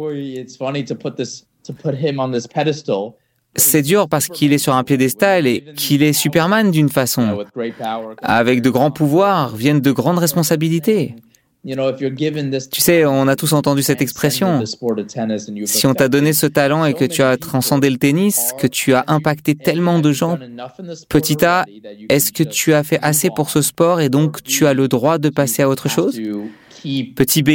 C'est 3.56 3.82
dur 3.82 4.08
parce 4.08 4.28
qu'il 4.28 4.52
est 4.52 4.58
sur 4.58 4.74
un 4.74 4.84
piédestal 4.84 5.46
et 5.46 5.64
qu'il 5.74 6.02
est 6.02 6.12
Superman 6.12 6.70
d'une 6.70 6.88
façon. 6.88 7.44
Avec 8.22 8.62
de 8.62 8.70
grands 8.70 8.92
pouvoirs 8.92 9.56
viennent 9.56 9.80
de 9.80 9.90
grandes 9.90 10.18
responsabilités. 10.18 11.16
Tu 12.70 12.80
sais, 12.80 13.04
on 13.04 13.28
a 13.28 13.36
tous 13.36 13.52
entendu 13.52 13.82
cette 13.82 14.00
expression. 14.00 14.64
Si 15.64 15.86
on 15.86 15.94
t'a 15.94 16.08
donné 16.08 16.32
ce 16.32 16.46
talent 16.46 16.84
et 16.84 16.94
que 16.94 17.04
tu 17.04 17.22
as 17.22 17.36
transcendé 17.36 17.90
le 17.90 17.98
tennis, 17.98 18.52
que 18.58 18.66
tu 18.66 18.94
as 18.94 19.04
impacté 19.06 19.54
tellement 19.54 19.98
de 19.98 20.12
gens, 20.12 20.38
petit 21.08 21.44
a, 21.44 21.64
est-ce 22.08 22.32
que 22.32 22.42
tu 22.42 22.72
as 22.72 22.82
fait 22.82 22.98
assez 23.02 23.28
pour 23.34 23.50
ce 23.50 23.62
sport 23.62 24.00
et 24.00 24.08
donc 24.08 24.42
tu 24.42 24.66
as 24.66 24.74
le 24.74 24.88
droit 24.88 25.18
de 25.18 25.28
passer 25.28 25.62
à 25.62 25.68
autre 25.68 25.88
chose? 25.88 26.18
Petit 27.16 27.42
b, 27.42 27.50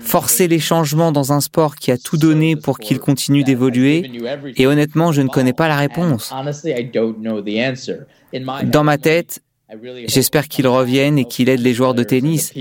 forcer 0.00 0.46
les 0.46 0.58
changements 0.58 1.12
dans 1.12 1.32
un 1.32 1.40
sport 1.40 1.76
qui 1.76 1.90
a 1.90 1.96
tout 1.96 2.18
donné 2.18 2.56
pour 2.56 2.78
qu'il 2.78 2.98
continue 2.98 3.42
d'évoluer, 3.42 4.10
et 4.56 4.66
honnêtement, 4.66 5.12
je 5.12 5.22
ne 5.22 5.28
connais 5.28 5.54
pas 5.54 5.66
la 5.66 5.76
réponse. 5.76 6.32
Dans 8.64 8.84
ma 8.84 8.98
tête, 8.98 9.40
J'espère 10.06 10.48
qu'il 10.48 10.66
revienne 10.66 11.18
et 11.18 11.24
qu'il 11.24 11.48
aide 11.48 11.60
les 11.60 11.74
joueurs 11.74 11.94
de 11.94 12.02
tennis, 12.02 12.52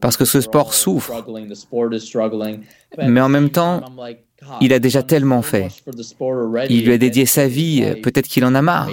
parce 0.00 0.16
que 0.16 0.24
ce 0.24 0.40
sport 0.40 0.74
souffre. 0.74 1.12
Mais 2.98 3.20
en 3.20 3.28
même 3.28 3.50
temps, 3.50 3.82
il 4.60 4.72
a 4.72 4.78
déjà 4.78 5.02
tellement 5.02 5.42
fait. 5.42 5.68
Il 6.68 6.84
lui 6.84 6.92
a 6.92 6.98
dédié 6.98 7.26
sa 7.26 7.48
vie, 7.48 7.84
peut-être 8.02 8.28
qu'il 8.28 8.44
en 8.44 8.54
a 8.54 8.62
marre. 8.62 8.90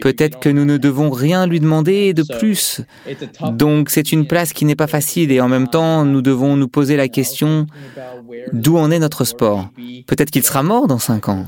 Peut-être 0.00 0.40
que 0.40 0.48
nous 0.48 0.64
ne 0.64 0.76
devons 0.76 1.10
rien 1.10 1.46
lui 1.46 1.60
demander 1.60 2.12
de 2.12 2.24
plus. 2.38 2.80
Donc 3.52 3.90
c'est 3.90 4.12
une 4.12 4.26
place 4.26 4.52
qui 4.52 4.64
n'est 4.64 4.76
pas 4.76 4.86
facile 4.86 5.32
et 5.32 5.40
en 5.40 5.48
même 5.48 5.68
temps 5.68 6.04
nous 6.04 6.22
devons 6.22 6.56
nous 6.56 6.68
poser 6.68 6.96
la 6.96 7.08
question 7.08 7.66
d'où 8.52 8.76
en 8.76 8.90
est 8.90 8.98
notre 8.98 9.24
sport? 9.24 9.68
Peut-être 10.06 10.30
qu'il 10.30 10.42
sera 10.42 10.62
mort 10.62 10.86
dans 10.86 10.98
cinq 10.98 11.28
ans. 11.28 11.46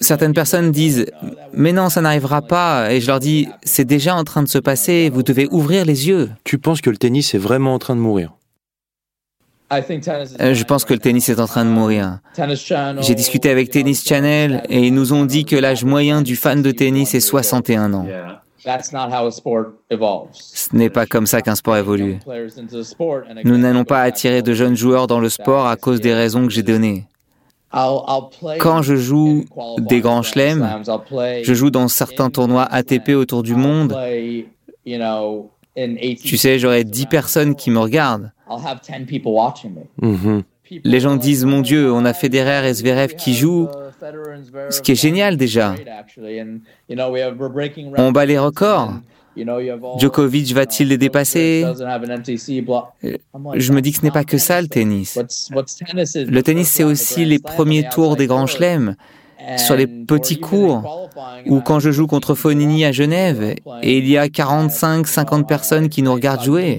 Certaines 0.00 0.34
personnes 0.34 0.70
disent 0.70 1.06
mais 1.52 1.72
non 1.72 1.88
ça 1.88 2.00
n'arrivera 2.00 2.42
pas 2.42 2.92
et 2.92 3.00
je 3.00 3.06
leur 3.06 3.20
dis 3.20 3.48
c'est 3.62 3.84
déjà 3.84 4.14
en 4.14 4.24
train 4.24 4.42
de 4.42 4.48
se 4.48 4.58
passer, 4.58 5.10
vous 5.10 5.22
devez 5.22 5.48
ouvrir 5.50 5.84
les 5.84 6.08
yeux. 6.08 6.30
Tu 6.44 6.58
penses 6.58 6.80
que 6.80 6.90
le 6.90 6.96
tennis 6.96 7.34
est 7.34 7.38
vraiment 7.38 7.74
en 7.74 7.78
train 7.78 7.96
de 7.96 8.00
mourir? 8.00 8.32
Je 9.80 10.64
pense 10.64 10.84
que 10.84 10.92
le 10.92 10.98
tennis 10.98 11.28
est 11.28 11.40
en 11.40 11.46
train 11.46 11.64
de 11.64 11.70
mourir. 11.70 12.18
J'ai 13.00 13.14
discuté 13.14 13.50
avec 13.50 13.70
Tennis 13.70 14.04
Channel 14.06 14.62
et 14.68 14.86
ils 14.86 14.94
nous 14.94 15.12
ont 15.12 15.24
dit 15.24 15.44
que 15.44 15.56
l'âge 15.56 15.84
moyen 15.84 16.22
du 16.22 16.36
fan 16.36 16.62
de 16.62 16.70
tennis 16.70 17.14
est 17.14 17.20
61 17.20 17.94
ans. 17.94 18.06
Ce 20.32 20.76
n'est 20.76 20.90
pas 20.90 21.06
comme 21.06 21.26
ça 21.26 21.42
qu'un 21.42 21.56
sport 21.56 21.76
évolue. 21.76 22.18
Nous 23.44 23.58
n'allons 23.58 23.84
pas 23.84 24.02
attirer 24.02 24.42
de 24.42 24.52
jeunes 24.52 24.76
joueurs 24.76 25.06
dans 25.06 25.18
le 25.18 25.28
sport 25.28 25.66
à 25.66 25.76
cause 25.76 26.00
des 26.00 26.14
raisons 26.14 26.46
que 26.46 26.52
j'ai 26.52 26.62
données. 26.62 27.04
Quand 27.72 28.82
je 28.82 28.96
joue 28.96 29.44
des 29.78 30.00
grands 30.00 30.22
chelems, 30.22 30.82
je 31.42 31.54
joue 31.54 31.70
dans 31.70 31.88
certains 31.88 32.30
tournois 32.30 32.64
ATP 32.64 33.10
autour 33.10 33.42
du 33.42 33.54
monde. 33.54 33.96
Tu 35.76 36.36
sais, 36.36 36.58
j'aurai 36.58 36.84
10 36.84 37.06
personnes 37.06 37.54
qui 37.54 37.70
me 37.70 37.78
regardent. 37.78 38.32
Mhm. 40.00 40.42
Les 40.84 41.00
gens 41.00 41.16
disent, 41.16 41.44
mon 41.44 41.60
Dieu, 41.60 41.92
on 41.92 42.04
a 42.04 42.12
Federer 42.14 42.68
et 42.68 42.74
Zverev 42.74 43.14
qui 43.14 43.34
jouent, 43.34 43.68
ce 44.70 44.80
qui 44.80 44.92
est 44.92 45.00
génial 45.00 45.36
déjà. 45.36 45.74
On 47.98 48.12
bat 48.12 48.26
les 48.26 48.38
records. 48.38 48.94
Djokovic 49.98 50.52
va-t-il 50.52 50.88
les 50.88 50.98
dépasser? 50.98 51.64
Je 53.54 53.72
me 53.72 53.80
dis 53.80 53.92
que 53.92 53.98
ce 53.98 54.02
n'est 54.02 54.10
pas 54.10 54.24
que 54.24 54.38
ça 54.38 54.60
le 54.60 54.68
tennis. 54.68 55.18
Le 55.18 56.40
tennis, 56.40 56.68
c'est 56.68 56.84
aussi 56.84 57.24
les 57.24 57.38
premiers 57.38 57.88
tours 57.88 58.16
des 58.16 58.26
grands 58.26 58.46
chelems 58.46 58.94
sur 59.56 59.76
les 59.76 59.86
petits 59.86 60.38
cours 60.38 61.10
ou 61.46 61.60
quand 61.60 61.80
je 61.80 61.90
joue 61.90 62.06
contre 62.06 62.34
Fonini 62.34 62.84
à 62.84 62.92
Genève 62.92 63.54
et 63.82 63.98
il 63.98 64.08
y 64.08 64.16
a 64.16 64.28
45, 64.28 65.06
50 65.06 65.48
personnes 65.48 65.88
qui 65.88 66.02
nous 66.02 66.12
regardent 66.12 66.44
jouer. 66.44 66.78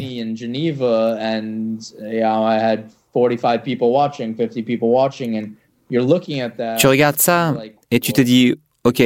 Tu 6.77 6.87
regardes 6.87 7.19
ça 7.19 7.55
et 7.91 7.99
tu 7.99 8.13
te 8.13 8.21
dis, 8.21 8.55
OK, 8.85 9.01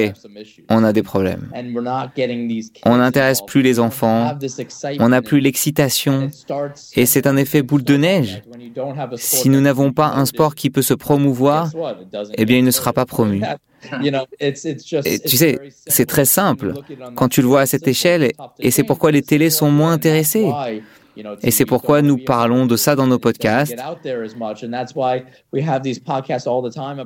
on 0.70 0.84
a 0.84 0.92
des 0.92 1.04
problèmes. 1.04 1.52
On 2.86 2.98
n'intéresse 2.98 3.42
plus 3.46 3.62
les 3.62 3.80
enfants, 3.80 4.36
on 5.00 5.10
n'a 5.10 5.22
plus 5.22 5.40
l'excitation, 5.40 6.32
et 6.96 7.06
c'est 7.06 7.28
un 7.28 7.38
effet 7.38 7.62
boule 7.62 7.84
de 7.84 7.96
neige. 7.96 8.42
Si 9.18 9.50
nous 9.50 9.62
n'avons 9.62 9.94
pas 9.94 10.08
un 10.08 10.26
sport 10.26 10.56
qui 10.56 10.72
peut 10.72 10.82
se 10.82 10.96
promouvoir, 10.96 11.70
eh 12.36 12.46
bien, 12.46 12.58
il 12.58 12.64
ne 12.64 12.72
sera 12.72 12.92
pas 12.92 13.06
promu. 13.06 13.44
Et 14.42 15.20
tu 15.20 15.38
sais, 15.38 15.60
c'est 15.86 16.08
très 16.08 16.26
simple 16.26 16.74
quand 17.16 17.30
tu 17.30 17.42
le 17.42 17.48
vois 17.48 17.62
à 17.62 17.66
cette 17.68 17.88
échelle, 17.88 18.32
et 18.60 18.72
c'est 18.72 18.84
pourquoi 18.84 19.12
les 19.12 19.22
télés 19.22 19.52
sont 19.52 19.70
moins 19.70 19.92
intéressées. 19.92 20.50
Et 21.44 21.52
c'est 21.52 21.66
pourquoi 21.66 22.02
nous 22.02 22.18
parlons 22.18 22.66
de 22.66 22.76
ça 22.76 22.96
dans 22.96 23.08
nos 23.08 23.20
podcasts, 23.20 23.76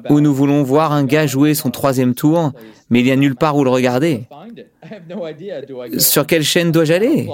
où 0.10 0.19
nous 0.19 0.34
voulons 0.34 0.63
voir 0.63 0.91
un 0.91 1.04
gars 1.04 1.28
jouer 1.28 1.54
son 1.54 1.71
troisième 1.71 2.15
tour, 2.15 2.52
mais 2.89 3.00
il 3.00 3.06
n'y 3.06 3.12
a 3.12 3.15
nulle 3.15 3.36
part 3.36 3.56
où 3.58 3.63
le 3.63 3.69
regarder. 3.69 4.28
Sur 5.97 6.26
quelle 6.26 6.43
chaîne 6.43 6.71
dois-je 6.71 6.93
aller? 6.93 7.30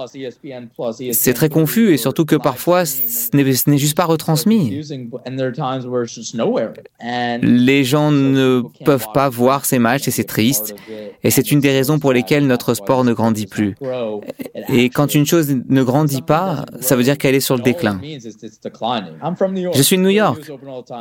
C'est 1.14 1.34
très 1.34 1.50
confus 1.50 1.94
et 1.94 1.98
surtout 1.98 2.26
que 2.26 2.36
parfois 2.36 2.86
ce 2.86 3.36
n'est 3.36 3.78
juste 3.78 3.98
pas 3.98 4.06
retransmis. 4.06 4.82
Les 7.42 7.84
gens 7.84 8.12
ne 8.12 8.62
peuvent 8.86 9.08
pas 9.14 9.30
voir 9.30 9.66
ces 9.66 9.80
matchs 9.80 10.08
et 10.08 10.12
c'est 10.12 10.24
triste. 10.24 10.76
Et 11.24 11.32
c'est 11.32 11.52
une 11.52 11.60
des 11.60 11.72
raisons 11.72 12.00
pour 12.00 12.14
lesquelles 12.14 12.46
notre 12.46 12.74
sport 12.74 13.04
ne 13.04 13.14
grandit 13.14 13.48
plus. 13.48 13.76
Et 14.70 14.90
quand 14.90 15.16
une 15.16 15.26
chose 15.26 15.56
ne 15.68 15.84
grandit 15.84 16.22
pas, 16.22 16.66
ça 16.80 16.96
veut 16.96 17.04
dire 17.04 17.18
qu'elle 17.18 17.36
est 17.36 17.40
sur 17.40 17.56
le 17.56 17.62
déclin. 17.62 18.00
Je 19.74 19.82
suis 19.82 19.98
de 19.98 20.02
New 20.02 20.10
York. 20.10 20.52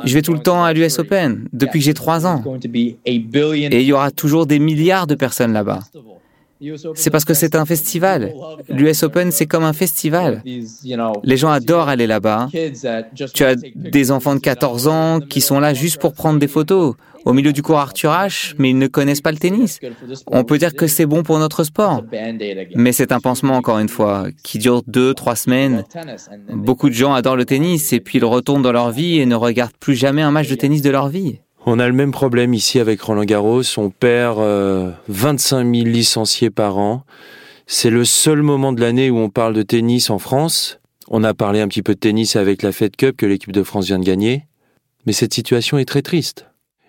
Je 0.05 0.13
vais 0.13 0.21
tout 0.21 0.33
le 0.33 0.39
temps 0.39 0.63
à 0.63 0.73
l'US 0.73 0.99
Open 0.99 1.47
depuis 1.53 1.79
que 1.79 1.85
j'ai 1.85 1.93
trois 1.93 2.25
ans. 2.25 2.43
Et 3.05 3.15
il 3.15 3.81
y 3.81 3.93
aura 3.93 4.11
toujours 4.11 4.45
des 4.45 4.59
milliards 4.59 5.07
de 5.07 5.15
personnes 5.15 5.53
là-bas. 5.53 5.79
C'est 6.95 7.09
parce 7.09 7.25
que 7.25 7.33
c'est 7.33 7.55
un 7.55 7.65
festival. 7.65 8.33
L'US 8.69 9.03
Open, 9.03 9.31
c'est 9.31 9.45
comme 9.45 9.63
un 9.63 9.73
festival. 9.73 10.41
Les 11.23 11.37
gens 11.37 11.49
adorent 11.49 11.89
aller 11.89 12.07
là-bas. 12.07 12.49
Tu 13.33 13.43
as 13.43 13.55
des 13.75 14.11
enfants 14.11 14.35
de 14.35 14.39
14 14.39 14.87
ans 14.87 15.19
qui 15.19 15.41
sont 15.41 15.59
là 15.59 15.73
juste 15.73 15.99
pour 15.99 16.13
prendre 16.13 16.39
des 16.39 16.47
photos 16.47 16.95
au 17.25 17.33
milieu 17.33 17.51
du 17.51 17.61
cours 17.61 17.77
Arthur 17.77 18.11
H, 18.11 18.53
mais 18.57 18.69
ils 18.69 18.77
ne 18.77 18.87
connaissent 18.87 19.21
pas 19.21 19.31
le 19.31 19.37
tennis. 19.37 19.79
On 20.27 20.45
peut 20.45 20.57
dire 20.57 20.73
que 20.73 20.87
c'est 20.87 21.05
bon 21.05 21.23
pour 21.23 21.39
notre 21.39 21.63
sport. 21.65 22.03
Mais 22.75 22.91
c'est 22.93 23.11
un 23.11 23.19
pansement, 23.19 23.55
encore 23.55 23.79
une 23.79 23.89
fois, 23.89 24.27
qui 24.43 24.59
dure 24.59 24.81
deux, 24.87 25.13
trois 25.13 25.35
semaines. 25.35 25.83
Beaucoup 26.53 26.89
de 26.89 26.93
gens 26.93 27.13
adorent 27.13 27.35
le 27.35 27.45
tennis 27.45 27.91
et 27.91 27.99
puis 27.99 28.19
ils 28.19 28.25
retournent 28.25 28.61
dans 28.61 28.71
leur 28.71 28.91
vie 28.91 29.19
et 29.19 29.25
ne 29.25 29.35
regardent 29.35 29.75
plus 29.77 29.95
jamais 29.95 30.21
un 30.21 30.31
match 30.31 30.47
de 30.47 30.55
tennis 30.55 30.81
de 30.81 30.89
leur 30.89 31.09
vie. 31.09 31.39
On 31.69 31.79
a 31.79 31.87
le 31.87 31.93
même 31.93 32.11
problème 32.11 32.53
ici 32.53 32.79
avec 32.79 33.01
Roland 33.01 33.25
Garros. 33.25 33.61
On 33.75 33.89
perd 33.89 34.39
25 35.09 35.75
000 35.75 35.85
licenciés 35.85 36.49
par 36.49 36.77
an. 36.77 37.03
C'est 37.65 37.89
le 37.89 38.05
seul 38.05 38.41
moment 38.41 38.71
de 38.71 38.79
l'année 38.79 39.09
où 39.09 39.17
on 39.17 39.29
parle 39.29 39.53
de 39.53 39.63
tennis 39.63 40.09
en 40.09 40.17
France. 40.17 40.79
On 41.09 41.25
a 41.25 41.33
parlé 41.33 41.59
un 41.59 41.67
petit 41.67 41.83
peu 41.83 41.93
de 41.93 41.99
tennis 41.99 42.37
avec 42.37 42.61
la 42.61 42.71
Fed 42.71 42.95
Cup 42.95 43.17
que 43.17 43.25
l'équipe 43.25 43.51
de 43.51 43.63
France 43.63 43.87
vient 43.87 43.99
de 43.99 44.05
gagner. 44.05 44.45
Mais 45.05 45.11
cette 45.11 45.33
situation 45.33 45.77
est 45.77 45.83
très 45.83 46.01
triste. 46.01 46.45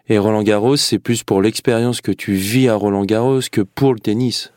Et 0.08 0.16
Roland 0.16 0.44
Garros, 0.44 0.76
c'est 0.76 1.00
plus 1.00 1.24
pour 1.24 1.42
l'expérience 1.42 2.00
que 2.00 2.12
tu 2.12 2.34
vis 2.34 2.68
à 2.68 2.76
Roland 2.76 3.04
Garros 3.04 3.40
que 3.50 3.62
pour 3.62 3.92
le 3.94 3.98
tennis. 3.98 4.52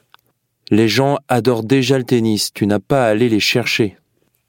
Les 0.70 0.88
gens 0.88 1.18
adorent 1.30 1.64
déjà 1.64 1.98
le 1.98 2.04
tennis, 2.04 2.54
tu 2.54 2.68
n'as 2.68 2.80
pas 2.80 3.08
à 3.08 3.10
aller 3.10 3.28
les 3.28 3.40
chercher. 3.40 3.98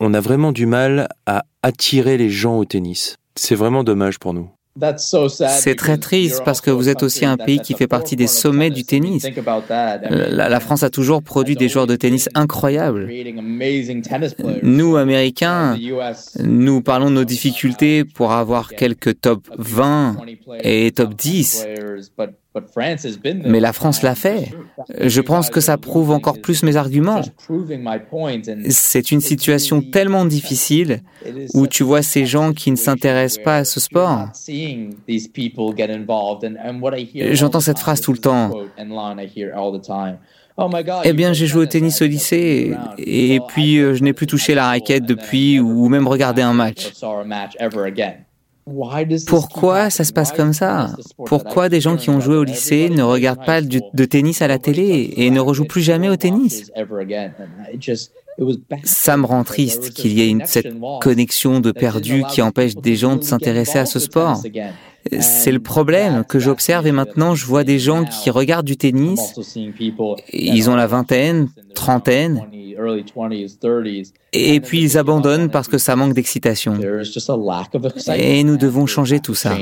On 0.01 0.13
a 0.13 0.21
vraiment 0.21 0.53
du 0.53 0.67
mal 0.67 1.09
à 1.25 1.47
attirer 1.63 2.19
les 2.19 2.29
gens 2.29 2.59
au 2.59 2.67
tennis. 2.67 3.17
C'est 3.37 3.55
vraiment 3.55 3.85
dommage 3.85 4.19
pour 4.19 4.35
nous. 4.35 4.51
C'est 4.75 5.75
très 5.75 5.99
triste 5.99 6.43
parce 6.45 6.61
que 6.63 6.71
vous 6.71 6.89
êtes 6.89 7.03
aussi 7.03 7.27
un 7.27 7.37
pays 7.37 7.61
qui 7.61 7.75
fait 7.75 7.87
partie 7.87 8.17
des 8.17 8.27
sommets 8.27 8.71
du 8.71 8.85
tennis. 8.85 9.27
La, 10.09 10.61
France 10.61 10.83
a 10.83 10.91
toujours 10.91 11.23
produit 11.23 11.57
des 11.57 11.69
joueurs 11.69 11.87
de 11.87 11.97
tennis 11.97 12.29
incroyables. 12.35 13.11
Nous, 14.63 14.97
Américains, 14.97 15.77
nous 16.43 16.81
parlons 16.81 17.11
de 17.11 17.15
nos 17.17 17.25
difficultés 17.25 18.05
pour 18.05 18.33
avoir 18.33 18.71
quelques 18.71 19.21
top 19.21 19.47
20 19.59 20.17
et 20.63 20.91
top 20.93 21.15
10. 21.15 21.67
Mais 23.47 23.61
la 23.61 23.73
France 23.73 24.03
l'a 24.03 24.15
fait. 24.15 24.53
Je 25.01 25.21
pense 25.21 25.49
que 25.51 25.61
ça 25.61 25.79
prouve 25.79 26.11
encore 26.11 26.41
plus 26.41 26.63
mes 26.63 26.77
arguments. 26.77 27.23
C'est 28.69 29.11
une 29.11 29.21
situation 29.21 29.81
tellement 29.81 30.25
difficile 30.27 31.01
où 31.55 31.67
tu 31.67 31.83
vois 31.83 32.03
ces 32.03 32.27
gens 32.27 32.53
qui 32.53 32.71
ne 32.71 32.77
s'intéressent 32.77 33.43
pas 33.43 33.57
à 33.59 33.65
ce 33.65 33.81
sport. 33.81 34.29
J'entends 37.33 37.61
cette 37.61 37.79
phrase 37.79 38.01
tout 38.01 38.13
le 38.13 38.19
temps. 38.19 38.51
Eh 41.05 41.13
bien, 41.15 41.33
j'ai 41.33 41.47
joué 41.47 41.63
au 41.63 41.67
tennis 41.67 42.03
au 42.03 42.07
lycée 42.07 42.77
et 42.99 43.41
puis 43.49 43.79
euh, 43.79 43.95
je 43.95 44.05
n'ai 44.05 44.13
plus 44.13 44.27
touché 44.27 44.55
la 44.55 44.67
raquette 44.67 45.07
depuis 45.07 45.59
ou 45.61 45.89
même 45.89 46.07
regardé 46.07 46.43
un 46.43 46.53
match. 46.53 46.93
Pourquoi 49.27 49.91
ça 49.91 50.05
se 50.05 50.13
passe 50.13 50.33
comme 50.33 50.53
ça? 50.53 50.95
Pourquoi 51.27 51.69
des 51.69 51.81
gens 51.81 51.97
qui 51.97 52.11
ont 52.11 52.21
joué 52.21 52.37
au 52.37 52.45
lycée 52.45 52.89
ne 52.91 53.03
regardent 53.03 53.45
pas 53.45 53.61
de 53.61 54.05
tennis 54.05 54.43
à 54.43 54.49
la 54.49 54.59
télé 54.59 55.15
et 55.17 55.31
ne 55.31 55.41
rejouent 55.41 55.65
plus 55.65 55.83
jamais 55.83 56.09
au 56.09 56.17
tennis? 56.17 56.71
Ça 58.85 59.17
me 59.17 59.27
rend 59.27 59.45
triste 59.45 59.91
qu'il 59.91 60.13
y 60.13 60.23
ait 60.23 60.29
une, 60.29 60.45
cette 60.47 60.75
connexion 61.01 61.61
de 61.61 61.71
perdu 61.71 62.25
qui 62.31 62.41
empêche 62.41 62.75
des 62.77 62.97
gens 62.97 63.17
de 63.17 63.23
s'intéresser 63.23 63.79
à 63.79 63.87
ce 63.87 63.99
sport. 63.99 64.43
C'est 65.21 65.53
le 65.53 65.61
problème 65.61 66.25
que 66.25 66.39
j'observe 66.39 66.87
et 66.87 66.93
maintenant 66.93 67.35
je 67.35 67.45
vois 67.47 67.65
des 67.65 67.79
gens 67.79 68.05
qui 68.05 68.31
regardent 68.31 68.67
du 68.67 68.77
tennis, 68.77 69.35
ils 70.33 70.71
ont 70.71 70.77
la 70.77 70.87
vingtaine, 70.87 71.49
trentaine, 71.75 72.47
et 74.33 74.61
puis 74.61 74.83
ils 74.83 74.99
abandonnent 74.99 75.51
parce 75.51 75.69
que 75.69 75.79
ça 75.79 75.97
manque 75.97 76.15
d'excitation. 76.15 76.79
Et 78.17 78.45
nous 78.45 78.57
devons 78.57 78.87
changer 78.87 79.21
tout 79.21 79.35
ça. 79.35 79.57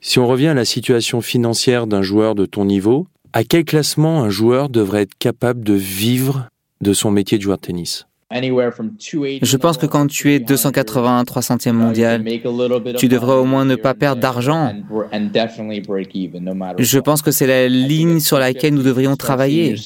Si 0.00 0.18
on 0.18 0.26
revient 0.26 0.48
à 0.48 0.54
la 0.54 0.64
situation 0.64 1.20
financière 1.20 1.86
d'un 1.86 2.02
joueur 2.02 2.34
de 2.34 2.46
ton 2.46 2.64
niveau, 2.64 3.06
à 3.32 3.44
quel 3.44 3.64
classement 3.64 4.22
un 4.22 4.30
joueur 4.30 4.68
devrait 4.68 5.02
être 5.02 5.18
capable 5.18 5.62
de 5.64 5.74
vivre 5.74 6.48
de 6.80 6.92
son 6.92 7.10
métier 7.10 7.36
de 7.36 7.42
joueur 7.42 7.58
de 7.58 7.62
tennis? 7.62 8.07
Je 8.30 9.56
pense 9.56 9.78
que 9.78 9.86
quand 9.86 10.06
tu 10.06 10.34
es 10.34 10.38
280 10.38 11.22
300e 11.22 11.72
mondial, 11.72 12.22
tu 12.98 13.08
devrais 13.08 13.32
au 13.32 13.46
moins 13.46 13.64
ne 13.64 13.74
pas 13.74 13.94
perdre 13.94 14.20
d'argent. 14.20 14.70
Je 16.78 16.98
pense 16.98 17.22
que 17.22 17.30
c'est 17.30 17.46
la 17.46 17.68
ligne 17.68 18.20
sur 18.20 18.38
laquelle 18.38 18.74
nous 18.74 18.82
devrions 18.82 19.16
travailler. 19.16 19.76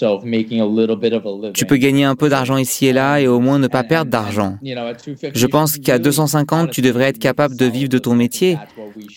Tu 1.54 1.66
peux 1.66 1.76
gagner 1.76 2.04
un 2.04 2.16
peu 2.16 2.28
d'argent 2.28 2.56
ici 2.56 2.86
et 2.86 2.92
là 2.92 3.20
et 3.20 3.28
au 3.28 3.38
moins 3.38 3.60
ne 3.60 3.68
pas 3.68 3.84
perdre 3.84 4.10
d'argent. 4.10 4.58
Je 4.62 5.46
pense 5.46 5.78
qu'à 5.78 6.00
250, 6.00 6.70
tu 6.70 6.80
devrais 6.80 7.04
être 7.04 7.20
capable 7.20 7.54
de 7.56 7.66
vivre 7.66 7.90
de 7.90 7.98
ton 7.98 8.16
métier. 8.16 8.58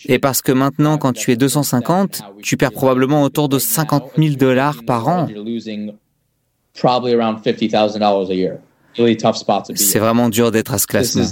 Et 0.06 0.20
parce 0.20 0.40
que 0.40 0.52
maintenant, 0.52 0.98
quand 0.98 1.12
tu 1.12 1.32
es 1.32 1.36
250, 1.36 2.22
tu 2.42 2.56
perds 2.56 2.72
probablement 2.72 3.24
autour 3.24 3.48
de 3.48 3.58
50 3.58 4.12
000 4.16 4.36
dollars 4.36 4.84
par 4.86 5.08
an. 5.08 5.26
C'est 9.74 9.98
vraiment 9.98 10.28
dur 10.28 10.50
d'être 10.50 10.72
à 10.74 10.78
ce 10.78 10.86
classement. 10.86 11.22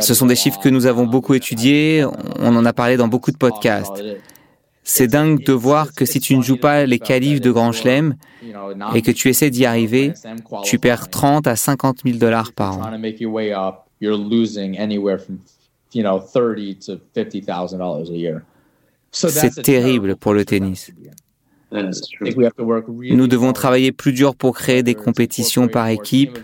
Ce 0.00 0.14
sont 0.14 0.26
des 0.26 0.36
chiffres 0.36 0.60
que 0.60 0.68
nous 0.68 0.86
avons 0.86 1.06
beaucoup 1.06 1.34
étudiés, 1.34 2.04
on 2.38 2.56
en 2.56 2.64
a 2.64 2.72
parlé 2.72 2.96
dans 2.96 3.08
beaucoup 3.08 3.30
de 3.30 3.36
podcasts. 3.36 4.02
C'est 4.84 5.06
dingue 5.06 5.44
de 5.44 5.52
voir 5.52 5.92
que 5.92 6.06
si 6.06 6.18
tu 6.18 6.34
ne 6.34 6.42
joues 6.42 6.56
pas 6.56 6.86
les 6.86 6.98
qualifs 6.98 7.42
de 7.42 7.50
Grand 7.50 7.72
Chelem 7.72 8.14
et 8.94 9.02
que 9.02 9.10
tu 9.10 9.28
essaies 9.28 9.50
d'y 9.50 9.66
arriver, 9.66 10.14
tu 10.64 10.78
perds 10.78 11.10
30 11.10 11.46
à 11.46 11.56
50 11.56 11.98
000 12.06 12.16
dollars 12.16 12.52
par 12.52 12.78
an. 12.78 12.90
C'est 19.10 19.62
terrible 19.62 20.16
pour 20.16 20.32
le 20.32 20.44
tennis. 20.44 20.90
Nous 21.70 23.26
devons 23.26 23.52
travailler 23.52 23.92
plus 23.92 24.12
dur 24.12 24.34
pour 24.34 24.56
créer 24.56 24.82
des 24.82 24.94
compétitions 24.94 25.68
par 25.68 25.88
équipe 25.88 26.38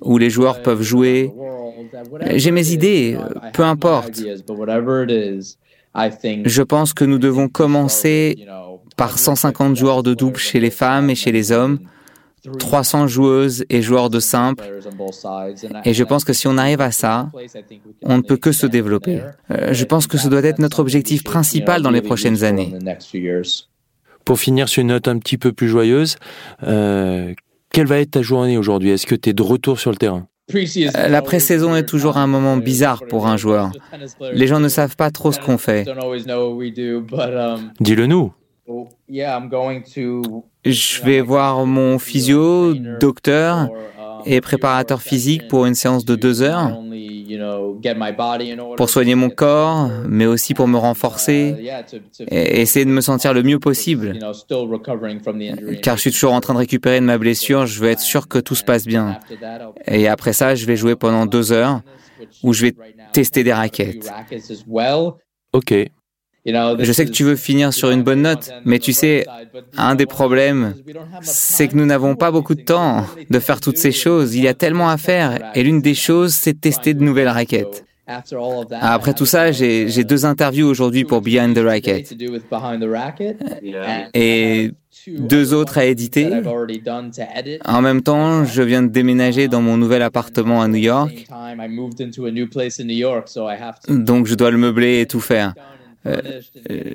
où 0.00 0.18
les 0.18 0.30
joueurs 0.30 0.62
peuvent 0.62 0.82
jouer. 0.82 1.32
J'ai 2.34 2.50
mes 2.50 2.70
idées, 2.70 3.18
peu 3.52 3.64
importe. 3.64 4.22
Je 5.96 6.62
pense 6.62 6.92
que 6.92 7.04
nous 7.04 7.18
devons 7.18 7.48
commencer 7.48 8.46
par 8.96 9.18
150 9.18 9.76
joueurs 9.76 10.02
de 10.02 10.14
double 10.14 10.36
chez 10.36 10.60
les 10.60 10.70
femmes 10.70 11.10
et 11.10 11.14
chez 11.14 11.32
les 11.32 11.50
hommes, 11.50 11.80
300 12.58 13.06
joueuses 13.08 13.64
et 13.70 13.82
joueurs 13.82 14.10
de 14.10 14.20
simple. 14.20 14.64
Et 15.84 15.94
je 15.94 16.04
pense 16.04 16.24
que 16.24 16.32
si 16.32 16.46
on 16.46 16.58
arrive 16.58 16.80
à 16.80 16.90
ça, 16.92 17.30
on 18.02 18.18
ne 18.18 18.22
peut 18.22 18.36
que 18.36 18.52
se 18.52 18.66
développer. 18.66 19.22
Euh, 19.50 19.72
je 19.72 19.84
pense 19.84 20.06
que 20.06 20.18
ce 20.18 20.28
doit 20.28 20.44
être 20.44 20.58
notre 20.58 20.80
objectif 20.80 21.24
principal 21.24 21.82
dans 21.82 21.90
les 21.90 22.02
prochaines 22.02 22.44
années. 22.44 22.74
Pour 24.24 24.38
finir 24.38 24.68
sur 24.68 24.80
une 24.80 24.88
note 24.88 25.08
un 25.08 25.18
petit 25.18 25.38
peu 25.38 25.52
plus 25.52 25.68
joyeuse, 25.68 26.16
euh, 26.62 27.34
quelle 27.70 27.86
va 27.86 27.98
être 27.98 28.12
ta 28.12 28.22
journée 28.22 28.56
aujourd'hui? 28.56 28.90
Est-ce 28.90 29.06
que 29.06 29.14
tu 29.14 29.30
es 29.30 29.32
de 29.32 29.42
retour 29.42 29.78
sur 29.78 29.90
le 29.90 29.96
terrain? 29.96 30.26
Euh, 30.54 31.08
la 31.08 31.22
pré-saison 31.22 31.74
est 31.74 31.86
toujours 31.86 32.18
un 32.18 32.26
moment 32.26 32.56
bizarre 32.56 33.02
pour 33.08 33.26
un 33.26 33.36
joueur. 33.36 33.72
Les 34.32 34.46
gens 34.46 34.60
ne 34.60 34.68
savent 34.68 34.96
pas 34.96 35.10
trop 35.10 35.32
ce 35.32 35.40
qu'on 35.40 35.58
fait. 35.58 35.84
Dis-le 37.80 38.06
nous. 38.06 38.32
Je 40.64 41.02
vais 41.02 41.20
voir 41.20 41.66
mon 41.66 41.98
physio, 41.98 42.74
docteur 43.00 43.68
et 44.26 44.40
préparateur 44.40 45.02
physique 45.02 45.48
pour 45.48 45.66
une 45.66 45.74
séance 45.74 46.04
de 46.04 46.16
deux 46.16 46.42
heures 46.42 46.78
pour 48.76 48.90
soigner 48.90 49.14
mon 49.14 49.30
corps, 49.30 49.88
mais 50.08 50.26
aussi 50.26 50.54
pour 50.54 50.68
me 50.68 50.76
renforcer 50.76 51.70
et 52.30 52.60
essayer 52.60 52.84
de 52.84 52.90
me 52.90 53.00
sentir 53.00 53.34
le 53.34 53.42
mieux 53.42 53.58
possible. 53.58 54.18
Car 55.82 55.96
je 55.96 56.00
suis 56.00 56.12
toujours 56.12 56.32
en 56.32 56.40
train 56.40 56.54
de 56.54 56.58
récupérer 56.58 57.00
de 57.00 57.04
ma 57.04 57.18
blessure, 57.18 57.66
je 57.66 57.80
veux 57.80 57.90
être 57.90 58.00
sûr 58.00 58.28
que 58.28 58.38
tout 58.38 58.54
se 58.54 58.64
passe 58.64 58.86
bien. 58.86 59.18
Et 59.86 60.08
après 60.08 60.32
ça, 60.32 60.54
je 60.54 60.66
vais 60.66 60.76
jouer 60.76 60.96
pendant 60.96 61.26
deux 61.26 61.52
heures 61.52 61.82
où 62.42 62.52
je 62.52 62.66
vais 62.66 62.74
tester 63.12 63.44
des 63.44 63.52
raquettes. 63.52 64.10
Ok. 65.52 65.74
Je 66.46 66.92
sais 66.92 67.06
que 67.06 67.10
tu 67.10 67.24
veux 67.24 67.36
finir 67.36 67.72
sur 67.72 67.90
une 67.90 68.02
bonne 68.02 68.22
note, 68.22 68.50
mais 68.64 68.78
tu 68.78 68.92
sais, 68.92 69.26
un 69.76 69.94
des 69.94 70.06
problèmes, 70.06 70.74
c'est 71.22 71.68
que 71.68 71.76
nous 71.76 71.86
n'avons 71.86 72.16
pas 72.16 72.30
beaucoup 72.30 72.54
de 72.54 72.62
temps 72.62 73.06
de 73.30 73.38
faire 73.38 73.60
toutes 73.60 73.78
ces 73.78 73.92
choses. 73.92 74.34
Il 74.34 74.42
y 74.42 74.48
a 74.48 74.54
tellement 74.54 74.90
à 74.90 74.96
faire, 74.98 75.52
et 75.54 75.62
l'une 75.62 75.80
des 75.80 75.94
choses, 75.94 76.34
c'est 76.34 76.52
de 76.52 76.58
tester 76.58 76.92
de 76.94 77.02
nouvelles 77.02 77.28
raquettes. 77.28 77.84
Après 78.06 79.14
tout 79.14 79.24
ça, 79.24 79.50
j'ai 79.52 80.04
deux 80.04 80.26
interviews 80.26 80.66
aujourd'hui 80.66 81.04
pour 81.04 81.22
Behind 81.22 81.56
the 81.56 81.60
Racket 81.60 82.14
et 84.12 84.70
deux 85.06 85.54
autres 85.54 85.78
à 85.78 85.86
éditer. 85.86 86.30
En 87.64 87.80
même 87.80 88.02
temps, 88.02 88.44
je 88.44 88.62
viens 88.62 88.82
de 88.82 88.88
déménager 88.88 89.48
dans 89.48 89.62
mon 89.62 89.78
nouvel 89.78 90.02
appartement 90.02 90.60
à 90.60 90.68
New 90.68 90.76
York, 90.76 91.26
donc 93.88 94.26
je 94.26 94.34
dois 94.34 94.50
le 94.50 94.58
meubler 94.58 95.00
et 95.00 95.06
tout 95.06 95.20
faire. 95.20 95.54
Euh, 96.06 96.40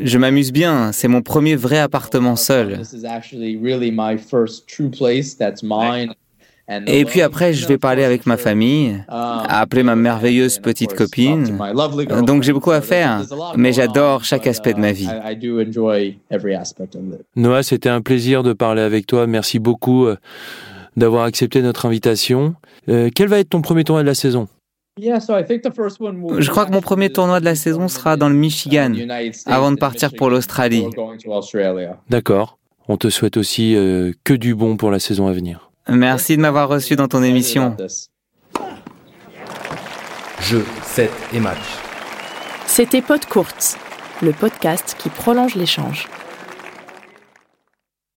je 0.02 0.18
m'amuse 0.18 0.52
bien, 0.52 0.92
c'est 0.92 1.08
mon 1.08 1.22
premier 1.22 1.56
vrai 1.56 1.80
appartement 1.80 2.36
seul. 2.36 2.82
Et 6.86 7.04
puis 7.06 7.22
après, 7.22 7.54
je 7.54 7.68
vais 7.68 7.80
parler 7.80 8.04
avec 8.04 8.28
ma 8.28 8.38
famille, 8.38 9.04
appeler 9.08 9.82
ma 9.82 9.96
merveilleuse 9.96 10.60
petite 10.60 10.94
copine. 10.94 11.58
Donc 12.26 12.44
j'ai 12.44 12.54
beaucoup 12.54 12.72
à 12.72 12.82
faire, 12.82 13.24
mais 13.56 13.74
j'adore 13.74 14.24
chaque 14.24 14.46
aspect 14.46 14.74
de 14.74 14.80
ma 14.80 14.92
vie. 14.92 15.10
Noah, 17.36 17.64
c'était 17.64 17.90
un 17.90 18.02
plaisir 18.02 18.44
de 18.44 18.54
parler 18.54 18.82
avec 18.84 19.08
toi. 19.08 19.26
Merci 19.26 19.58
beaucoup 19.58 20.06
euh, 20.06 20.18
d'avoir 20.96 21.24
accepté 21.24 21.62
notre 21.64 21.88
invitation. 21.88 22.54
Euh, 22.88 23.10
quel 23.14 23.28
va 23.30 23.40
être 23.40 23.50
ton 23.50 23.62
premier 23.62 23.84
tournoi 23.84 24.04
de 24.04 24.08
la 24.08 24.16
saison? 24.16 24.48
Je 25.02 26.50
crois 26.50 26.66
que 26.66 26.72
mon 26.72 26.82
premier 26.82 27.10
tournoi 27.12 27.40
de 27.40 27.46
la 27.46 27.56
saison 27.56 27.88
sera 27.88 28.18
dans 28.18 28.30
le 28.30 28.36
Michigan, 28.36 28.94
avant 29.46 29.72
de 29.72 29.78
partir 29.78 30.14
pour 30.14 30.30
l'Australie. 30.30 30.86
D'accord. 32.10 32.58
On 32.88 32.98
te 32.98 33.10
souhaite 33.10 33.38
aussi 33.38 33.76
euh, 33.76 34.14
que 34.24 34.34
du 34.34 34.56
bon 34.56 34.76
pour 34.76 34.90
la 34.90 35.00
saison 35.00 35.28
à 35.28 35.32
venir. 35.32 35.70
Merci 35.88 36.36
de 36.36 36.42
m'avoir 36.42 36.70
reçu 36.70 36.96
dans 36.96 37.08
ton 37.08 37.22
émission. 37.24 37.76
Jeu, 40.42 40.66
7 40.84 41.12
et 41.34 41.40
match. 41.40 41.58
C'était 42.66 43.02
Pod 43.02 43.26
Courts, 43.26 43.78
le 44.22 44.32
podcast 44.32 44.96
qui 44.98 45.10
prolonge 45.10 45.56
l'échange. 45.56 46.08